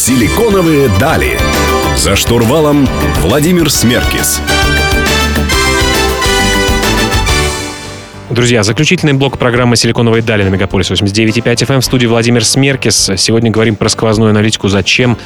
Силиконовые 0.07 0.90
дали. 1.01 1.38
За 1.97 2.14
штурвалом 2.14 2.87
Владимир 3.23 3.71
Смеркис. 3.71 4.38
Друзья, 8.29 8.62
заключительный 8.64 9.14
блок 9.14 9.38
программы 9.38 9.77
«Силиконовые 9.77 10.23
дали» 10.23 10.43
на 10.43 10.49
Мегаполис 10.49 10.90
89.5 10.90 11.43
FM 11.43 11.75
эм 11.77 11.81
в 11.81 11.85
студии 11.87 12.05
Владимир 12.05 12.45
Смеркис. 12.45 13.12
Сегодня 13.17 13.51
говорим 13.51 13.77
про 13.77 13.88
сквозную 13.88 14.29
аналитику, 14.29 14.69
зачем 14.69 15.17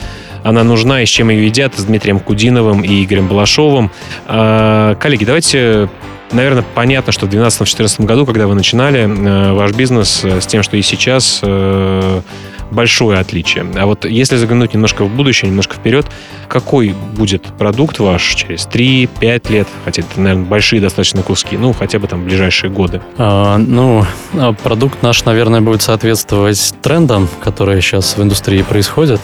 она 0.44 0.62
нужна 0.62 1.02
и 1.02 1.06
с 1.06 1.08
чем 1.08 1.30
ее 1.30 1.46
едят, 1.46 1.76
с 1.76 1.82
Дмитрием 1.82 2.20
Кудиновым 2.20 2.82
и 2.82 3.02
Игорем 3.02 3.26
Балашовым. 3.26 3.90
А, 4.28 4.94
коллеги, 4.94 5.24
давайте 5.24 5.88
Наверное, 6.30 6.64
понятно, 6.74 7.10
что 7.10 7.26
в 7.26 7.30
2012-2014 7.30 8.04
году, 8.04 8.26
когда 8.26 8.46
вы 8.46 8.54
начинали 8.54 9.08
э, 9.08 9.52
ваш 9.52 9.72
бизнес 9.72 10.20
э, 10.24 10.40
с 10.40 10.46
тем, 10.46 10.62
что 10.62 10.76
и 10.76 10.82
сейчас, 10.82 11.40
э, 11.42 12.20
большое 12.70 13.18
отличие. 13.18 13.66
А 13.76 13.86
вот 13.86 14.04
если 14.04 14.36
заглянуть 14.36 14.74
немножко 14.74 15.04
в 15.04 15.14
будущее, 15.14 15.50
немножко 15.50 15.76
вперед, 15.76 16.06
какой 16.48 16.94
будет 17.16 17.42
продукт 17.58 17.98
ваш 17.98 18.34
через 18.34 18.66
3-5 18.66 19.52
лет? 19.52 19.68
Хотя 19.84 20.02
это, 20.02 20.20
наверное, 20.20 20.46
большие 20.46 20.80
достаточно 20.80 21.22
куски, 21.22 21.56
ну, 21.56 21.72
хотя 21.72 21.98
бы 21.98 22.06
там 22.06 22.24
ближайшие 22.24 22.70
годы. 22.70 23.00
А, 23.16 23.58
ну, 23.58 24.04
а 24.34 24.52
продукт 24.52 25.02
наш, 25.02 25.24
наверное, 25.24 25.60
будет 25.60 25.82
соответствовать 25.82 26.74
трендам, 26.82 27.28
которые 27.42 27.80
сейчас 27.80 28.16
в 28.16 28.22
индустрии 28.22 28.62
происходят. 28.62 29.20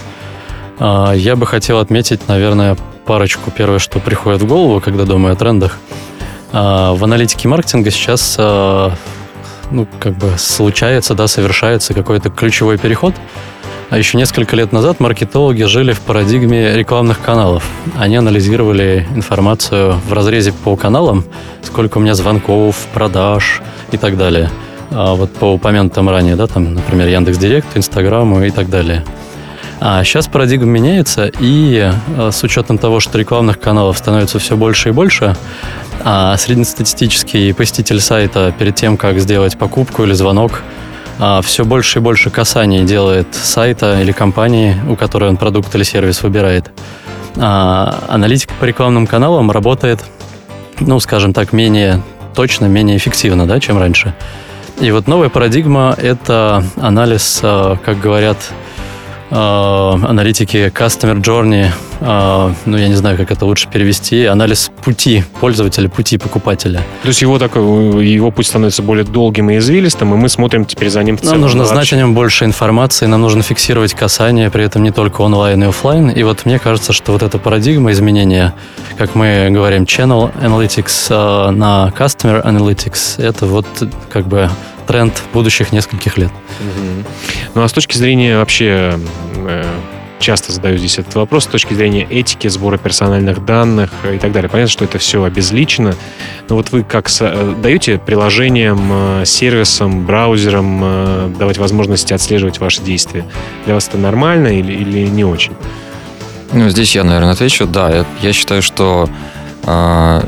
А, 0.79 1.13
я 1.13 1.37
бы 1.37 1.47
хотел 1.47 1.79
отметить, 1.79 2.29
наверное, 2.29 2.77
парочку. 3.07 3.51
Первое, 3.51 3.79
что 3.79 3.99
приходит 3.99 4.43
в 4.43 4.47
голову, 4.47 4.81
когда 4.81 5.05
думаю 5.05 5.35
о 5.35 5.37
трендах. 5.37 5.79
А, 6.53 6.95
в 6.95 7.05
аналитике 7.05 7.49
маркетинга 7.49 7.91
сейчас 7.91 8.39
ну, 9.71 9.87
как 10.01 10.17
бы 10.17 10.33
случается, 10.37 11.15
да, 11.15 11.27
совершается 11.27 11.95
какой-то 11.95 12.31
ключевой 12.31 12.79
переход. 12.79 13.15
А 13.91 13.99
еще 13.99 14.17
несколько 14.17 14.57
лет 14.57 14.73
назад 14.73 14.99
маркетологи 14.99 15.63
жили 15.65 15.93
в 15.93 16.01
парадигме 16.01 16.75
рекламных 16.75 17.21
каналов. 17.21 17.65
Они 17.97 18.17
анализировали 18.17 19.07
информацию 19.15 20.01
в 20.09 20.13
разрезе 20.13 20.53
по 20.53 20.75
каналам, 20.77 21.25
сколько 21.63 21.99
у 21.99 22.01
меня 22.01 22.15
звонков, 22.15 22.87
продаж 22.95 23.63
и 23.93 23.97
так 23.97 24.17
далее. 24.17 24.51
А 24.91 25.15
вот 25.15 25.33
по 25.33 25.53
упомянутым 25.53 26.09
ранее, 26.09 26.37
да, 26.37 26.47
там, 26.47 26.75
например, 26.75 27.09
Яндекс 27.09 27.39
Директ, 27.39 27.77
Инстаграму 27.77 28.43
и 28.45 28.51
так 28.51 28.69
далее. 28.69 29.05
А 29.81 30.05
сейчас 30.05 30.29
парадигма 30.29 30.67
меняется, 30.67 31.31
и 31.41 31.91
э, 32.17 32.31
с 32.31 32.43
учетом 32.43 32.79
того, 32.79 33.01
что 33.01 33.19
рекламных 33.19 33.61
каналов 33.61 33.99
становится 33.99 34.39
все 34.39 34.57
больше 34.57 34.91
и 34.91 34.93
больше, 34.93 35.37
а 36.05 36.37
среднестатистический 36.37 37.53
посетитель 37.53 38.01
сайта 38.01 38.55
перед 38.57 38.77
тем, 38.77 38.97
как 38.97 39.19
сделать 39.19 39.59
покупку 39.59 40.05
или 40.05 40.13
звонок, 40.13 40.63
а, 41.19 41.43
все 41.43 41.65
больше 41.65 41.99
и 41.99 42.03
больше 42.03 42.31
касаний 42.31 42.85
делает 42.85 43.27
сайта 43.35 44.01
или 44.01 44.13
компании, 44.13 44.77
у 44.89 44.97
которой 44.97 45.29
он 45.29 45.37
продукт 45.37 45.75
или 45.75 45.83
сервис 45.83 46.23
выбирает. 46.23 46.71
А 47.37 48.05
аналитика 48.09 48.55
по 48.61 48.65
рекламным 48.65 49.07
каналам 49.07 49.51
работает, 49.51 50.05
ну, 50.81 51.01
скажем 51.01 51.33
так, 51.33 51.53
менее 51.53 52.03
точно, 52.35 52.67
менее 52.67 52.97
эффективно, 52.97 53.47
да, 53.47 53.61
чем 53.61 53.79
раньше. 53.79 54.15
И 54.81 54.91
вот 54.91 55.07
новая 55.07 55.29
парадигма— 55.29 55.95
это 55.99 56.65
анализ, 56.81 57.41
а, 57.43 57.77
как 57.85 58.01
говорят 58.01 58.39
Э, 58.49 58.64
аналитики 59.31 60.73
Customer 60.75 61.17
Journey, 61.17 61.69
э, 62.01 62.53
ну, 62.67 62.77
я 62.77 62.89
не 62.89 62.95
знаю, 62.95 63.17
как 63.17 63.31
это 63.31 63.47
лучше 63.47 63.69
перевести, 63.69 64.25
анализ 64.27 64.71
пути 64.85 65.25
пользователя, 65.41 65.89
пути 65.89 66.19
покупателя. 66.19 66.81
То 67.03 67.09
есть 67.09 67.23
его, 67.23 67.39
такой, 67.39 68.07
его 68.07 68.31
путь 68.31 68.47
становится 68.47 68.83
более 68.83 69.05
долгим 69.05 69.51
и 69.51 69.59
извилистым, 69.59 70.15
и 70.15 70.17
мы 70.17 70.29
смотрим 70.29 70.65
теперь 70.65 70.91
за 70.91 71.03
ним 71.03 71.17
в 71.17 71.21
целом. 71.21 71.35
Нам 71.35 71.41
нужно 71.43 71.65
знать 71.65 71.93
о 71.93 71.97
нем 71.97 72.15
больше 72.15 72.45
информации, 72.45 73.07
нам 73.07 73.21
нужно 73.21 73.43
фиксировать 73.43 73.95
касания, 73.95 74.51
при 74.51 74.65
этом 74.65 74.83
не 74.83 74.91
только 74.91 75.23
онлайн 75.23 75.63
и 75.63 75.67
офлайн. 75.67 76.11
И 76.11 76.23
вот 76.23 76.45
мне 76.45 76.59
кажется, 76.59 76.93
что 76.93 77.13
вот 77.13 77.23
эта 77.23 77.39
парадигма 77.39 77.93
изменения, 77.93 78.55
как 78.99 79.15
мы 79.15 79.49
говорим, 79.51 79.85
Channel 79.85 80.33
Analytics 80.41 81.07
э, 81.49 81.51
на 81.51 81.93
Customer 81.97 82.45
Analytics, 82.45 83.23
это 83.23 83.47
вот 83.47 83.67
как 84.11 84.27
бы 84.27 84.51
тренд 84.87 85.23
будущих 85.33 85.73
нескольких 85.73 86.19
лет. 86.19 86.31
Ну 87.55 87.63
а 87.63 87.69
с 87.69 87.73
точки 87.73 87.97
зрения 87.97 88.39
вообще 88.39 88.99
э, 89.37 89.65
часто 90.19 90.53
задаю 90.53 90.77
здесь 90.79 90.99
этот 90.99 91.15
вопрос 91.15 91.45
с 91.45 91.47
точки 91.47 91.75
зрения 91.75 92.07
этики, 92.09 92.49
сбора 92.49 92.79
персональных 92.79 93.45
данных 93.45 93.91
и 94.13 94.19
так 94.19 94.33
далее. 94.33 94.49
Понятно, 94.49 94.71
что 94.71 94.85
это 94.85 94.99
все 94.99 95.23
обезличено, 95.23 95.95
но 96.49 96.57
вот 96.57 96.73
вы 96.73 96.83
как 96.83 97.11
э, 97.21 97.55
даете 97.63 97.99
приложениям, 97.99 98.81
э, 98.91 99.25
сервисам, 99.25 100.05
браузерам 100.07 101.35
давать 101.39 101.59
возможности 101.59 102.13
отслеживать 102.13 102.59
ваши 102.59 102.83
действия? 102.83 103.25
Для 103.65 103.75
вас 103.75 103.89
это 103.89 103.99
нормально 103.99 104.49
или, 104.49 104.73
или 104.73 105.07
не 105.07 105.25
очень? 105.25 105.53
Ну, 106.53 106.69
здесь 106.69 106.95
я, 106.95 107.03
наверное, 107.03 107.33
отвечу. 107.33 107.67
Да, 107.67 107.91
я, 107.91 108.07
я 108.23 108.33
считаю, 108.33 108.63
что 108.63 109.09
э, 109.65 110.21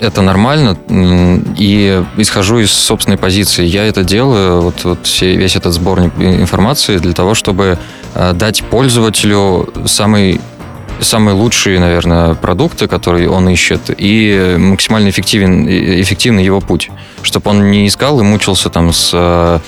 это 0.00 0.22
нормально, 0.22 0.76
и 0.88 2.02
исхожу 2.16 2.58
из 2.58 2.72
собственной 2.72 3.18
позиции. 3.18 3.64
Я 3.64 3.84
это 3.84 4.02
делаю, 4.02 4.62
вот, 4.62 4.84
вот 4.84 5.06
все, 5.06 5.36
весь 5.36 5.56
этот 5.56 5.74
сборник 5.74 6.12
информации 6.18 6.98
для 6.98 7.12
того, 7.12 7.34
чтобы 7.34 7.78
э, 8.14 8.32
дать 8.32 8.64
пользователю 8.64 9.72
самый 9.86 10.40
самые 11.00 11.34
лучшие, 11.34 11.80
наверное, 11.80 12.34
продукты, 12.34 12.86
которые 12.86 13.30
он 13.30 13.48
ищет, 13.48 13.80
и 13.96 14.56
максимально 14.58 15.08
эффективен, 15.08 15.66
эффективный 15.66 16.44
его 16.44 16.60
путь. 16.60 16.90
Чтобы 17.22 17.50
он 17.50 17.70
не 17.70 17.86
искал 17.86 18.20
и 18.20 18.22
мучился 18.22 18.68
там 18.68 18.92
с 18.92 19.10
э, 19.14 19.58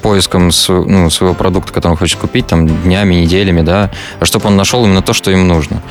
поиском 0.00 0.50
ну, 0.68 1.10
своего 1.10 1.34
продукта, 1.34 1.72
который 1.72 1.92
он 1.92 1.98
хочет 1.98 2.18
купить, 2.18 2.46
там, 2.46 2.68
днями, 2.82 3.16
неделями, 3.16 3.62
да, 3.62 3.90
а 4.20 4.24
чтобы 4.24 4.46
он 4.48 4.56
нашел 4.56 4.84
именно 4.84 5.02
то, 5.02 5.12
что 5.12 5.30
ему 5.30 5.44
нужно. 5.44 5.82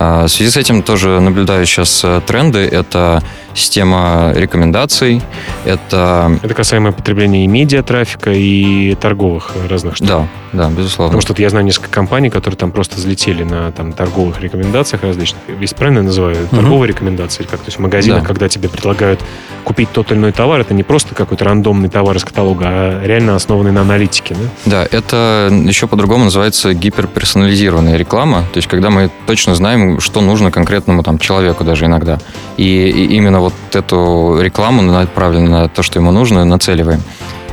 А, 0.00 0.26
в 0.26 0.28
связи 0.28 0.50
с 0.50 0.56
этим 0.56 0.84
тоже 0.84 1.18
наблюдаю 1.18 1.66
сейчас 1.66 2.02
э, 2.04 2.20
тренды. 2.24 2.60
Это 2.60 3.20
система 3.58 4.32
рекомендаций, 4.34 5.20
это... 5.64 6.38
Это 6.42 6.54
касаемо 6.54 6.92
потребления 6.92 7.44
и 7.44 7.46
медиа-трафика, 7.46 8.32
и 8.32 8.94
торговых 8.94 9.52
разных 9.68 9.96
штук. 9.96 10.08
Да, 10.08 10.28
да, 10.52 10.70
безусловно. 10.70 11.16
Потому 11.16 11.34
что 11.34 11.42
я 11.42 11.50
знаю 11.50 11.64
несколько 11.64 11.90
компаний, 11.90 12.30
которые 12.30 12.56
там 12.56 12.70
просто 12.70 12.96
взлетели 12.96 13.42
на 13.42 13.72
там, 13.72 13.92
торговых 13.92 14.40
рекомендациях 14.40 15.02
различных. 15.02 15.42
Весь 15.48 15.74
правильно 15.74 16.02
называю? 16.02 16.44
Угу. 16.44 16.56
Торговые 16.56 16.88
рекомендации, 16.88 17.42
как 17.42 17.60
то 17.60 17.66
есть 17.66 17.78
в 17.78 17.80
магазинах, 17.80 18.22
да. 18.22 18.26
когда 18.26 18.48
тебе 18.48 18.68
предлагают 18.68 19.20
купить 19.64 19.90
тот 19.92 20.10
или 20.10 20.18
иной 20.18 20.32
товар, 20.32 20.60
это 20.60 20.72
не 20.72 20.82
просто 20.82 21.14
какой-то 21.14 21.44
рандомный 21.44 21.88
товар 21.88 22.16
из 22.16 22.24
каталога, 22.24 22.66
а 22.68 23.02
реально 23.04 23.34
основанный 23.34 23.72
на 23.72 23.82
аналитике, 23.82 24.34
да? 24.34 24.80
Да, 24.84 24.88
это 24.90 25.50
еще 25.52 25.86
по-другому 25.86 26.24
называется 26.24 26.72
гиперперсонализированная 26.72 27.96
реклама, 27.96 28.44
то 28.52 28.58
есть 28.58 28.68
когда 28.68 28.90
мы 28.90 29.10
точно 29.26 29.54
знаем, 29.54 30.00
что 30.00 30.20
нужно 30.20 30.50
конкретному 30.50 31.02
там 31.02 31.18
человеку 31.18 31.64
даже 31.64 31.86
иногда. 31.86 32.18
И, 32.56 32.64
и 32.64 33.16
именно 33.16 33.40
вот 33.40 33.47
эту 33.72 34.38
рекламу, 34.40 34.82
направленную 34.82 35.62
на 35.62 35.68
то, 35.68 35.82
что 35.82 35.98
ему 35.98 36.10
нужно, 36.10 36.44
нацеливаем. 36.44 37.02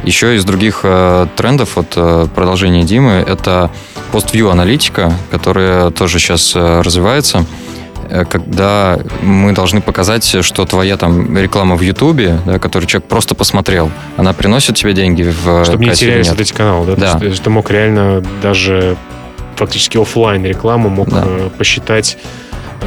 Еще 0.03 0.35
из 0.35 0.45
других 0.45 0.81
э, 0.83 1.27
трендов, 1.35 1.75
вот 1.75 1.93
э, 1.95 2.27
продолжение 2.33 2.83
Димы, 2.83 3.23
это 3.27 3.71
пост-вью 4.11 4.49
аналитика, 4.49 5.11
которая 5.31 5.89
тоже 5.89 6.19
сейчас 6.19 6.53
э, 6.55 6.81
развивается 6.81 7.45
э, 8.07 8.23
когда 8.25 8.99
мы 9.23 9.51
должны 9.53 9.81
показать, 9.81 10.43
что 10.45 10.65
твоя 10.65 10.97
там 10.97 11.35
реклама 11.35 11.75
в 11.75 11.81
Ютубе, 11.81 12.39
да, 12.45 12.59
которую 12.59 12.87
человек 12.87 13.09
просто 13.09 13.33
посмотрел, 13.33 13.89
она 14.15 14.33
приносит 14.33 14.75
тебе 14.75 14.93
деньги 14.93 15.23
в 15.23 15.65
Чтобы 15.65 15.85
не 15.85 15.91
терялись 15.91 16.29
вот 16.29 16.39
эти 16.39 16.53
каналы, 16.53 16.95
да? 16.95 16.95
да. 16.95 17.31
Что 17.33 17.43
ты 17.43 17.49
мог 17.49 17.71
реально 17.71 18.23
даже 18.43 18.95
фактически 19.55 19.97
офлайн 19.97 20.45
рекламу 20.45 20.89
мог 20.89 21.09
да. 21.09 21.23
Э, 21.25 21.49
посчитать 21.57 22.17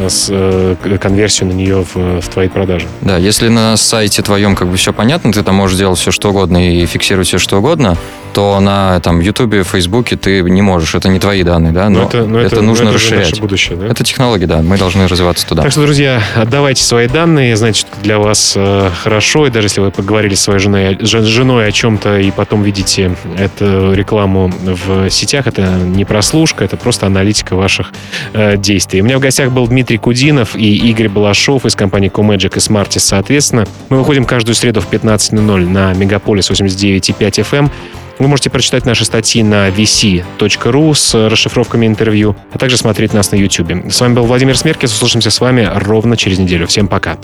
с 0.06 0.28
э, 0.30 0.76
конверсию 1.00 1.48
на 1.48 1.52
нее 1.52 1.84
в, 1.84 2.20
в 2.20 2.28
твои 2.28 2.48
продажи. 2.48 2.86
Да, 3.00 3.16
если 3.16 3.48
на 3.48 3.76
сайте 3.76 4.22
твоем 4.22 4.54
как 4.54 4.68
бы 4.68 4.76
все 4.76 4.92
понятно, 4.92 5.32
ты 5.32 5.42
там 5.42 5.56
можешь 5.56 5.76
делать 5.76 5.98
все 5.98 6.10
что 6.10 6.30
угодно 6.30 6.70
и 6.70 6.86
фиксировать 6.86 7.28
все 7.28 7.38
что 7.38 7.58
угодно, 7.58 7.96
то 8.32 8.60
на 8.60 9.00
там 9.00 9.20
Ютубе, 9.20 9.62
Фейсбуке 9.64 10.16
ты 10.16 10.42
не 10.42 10.62
можешь, 10.62 10.94
это 10.94 11.08
не 11.08 11.18
твои 11.18 11.42
данные, 11.42 11.72
да, 11.72 11.88
но, 11.88 12.00
но 12.00 12.06
это, 12.06 12.24
но 12.24 12.38
это, 12.38 12.56
это 12.56 12.62
нужно 12.62 12.84
но 12.84 12.90
это 12.90 12.98
расширять. 12.98 13.30
Наше 13.30 13.40
будущее, 13.40 13.76
да? 13.76 13.86
Это 13.86 14.04
технологии, 14.04 14.46
да, 14.46 14.62
мы 14.62 14.78
должны 14.78 15.06
развиваться 15.06 15.46
туда. 15.46 15.62
Так 15.62 15.72
что, 15.72 15.82
друзья, 15.82 16.22
отдавайте 16.36 16.82
свои 16.82 17.08
данные, 17.08 17.56
знаете, 17.56 17.80
что 17.80 17.90
для 18.02 18.18
вас 18.18 18.54
э, 18.56 18.90
хорошо, 19.02 19.46
и 19.46 19.50
даже 19.50 19.66
если 19.66 19.80
вы 19.80 19.90
поговорили 19.90 20.34
с 20.34 20.40
своей 20.40 20.60
женой, 20.60 20.98
женой 21.00 21.68
о 21.68 21.72
чем-то 21.72 22.18
и 22.18 22.30
потом 22.30 22.62
видите 22.62 23.14
эту 23.36 23.92
рекламу 23.92 24.52
в 24.62 25.10
сетях, 25.10 25.46
это 25.46 25.62
не 25.62 26.04
прослушка, 26.04 26.64
это 26.64 26.76
просто 26.76 27.06
аналитика 27.06 27.56
ваших 27.56 27.92
э, 28.32 28.56
действий. 28.56 29.00
У 29.00 29.04
меня 29.04 29.18
в 29.18 29.20
гостях 29.20 29.50
был 29.50 29.66
Дмитрий 29.66 29.98
Кудинов 29.98 30.56
и 30.56 30.76
Игорь 30.90 31.08
Балашов 31.08 31.66
из 31.66 31.74
компании 31.74 32.10
Comagic 32.10 32.56
и 32.56 32.58
Smartis, 32.58 33.00
соответственно. 33.00 33.66
Мы 33.88 33.98
выходим 33.98 34.24
каждую 34.24 34.54
среду 34.54 34.80
в 34.80 34.90
15.00 34.90 35.68
на 35.68 35.92
Мегаполис 35.94 36.50
89.5 36.50 37.18
FM. 37.18 37.70
Вы 38.18 38.26
можете 38.26 38.50
прочитать 38.50 38.84
наши 38.84 39.04
статьи 39.04 39.42
на 39.42 39.68
vc.ru 39.68 40.94
с 40.94 41.28
расшифровками 41.28 41.86
интервью, 41.86 42.36
а 42.52 42.58
также 42.58 42.76
смотреть 42.76 43.14
нас 43.14 43.30
на 43.30 43.36
YouTube. 43.36 43.92
С 43.92 44.00
вами 44.00 44.14
был 44.14 44.24
Владимир 44.24 44.56
Смеркис. 44.56 44.92
Услышимся 44.92 45.30
с 45.30 45.40
вами 45.40 45.70
ровно 45.72 46.16
через 46.16 46.38
неделю. 46.38 46.66
Всем 46.66 46.88
пока. 46.88 47.18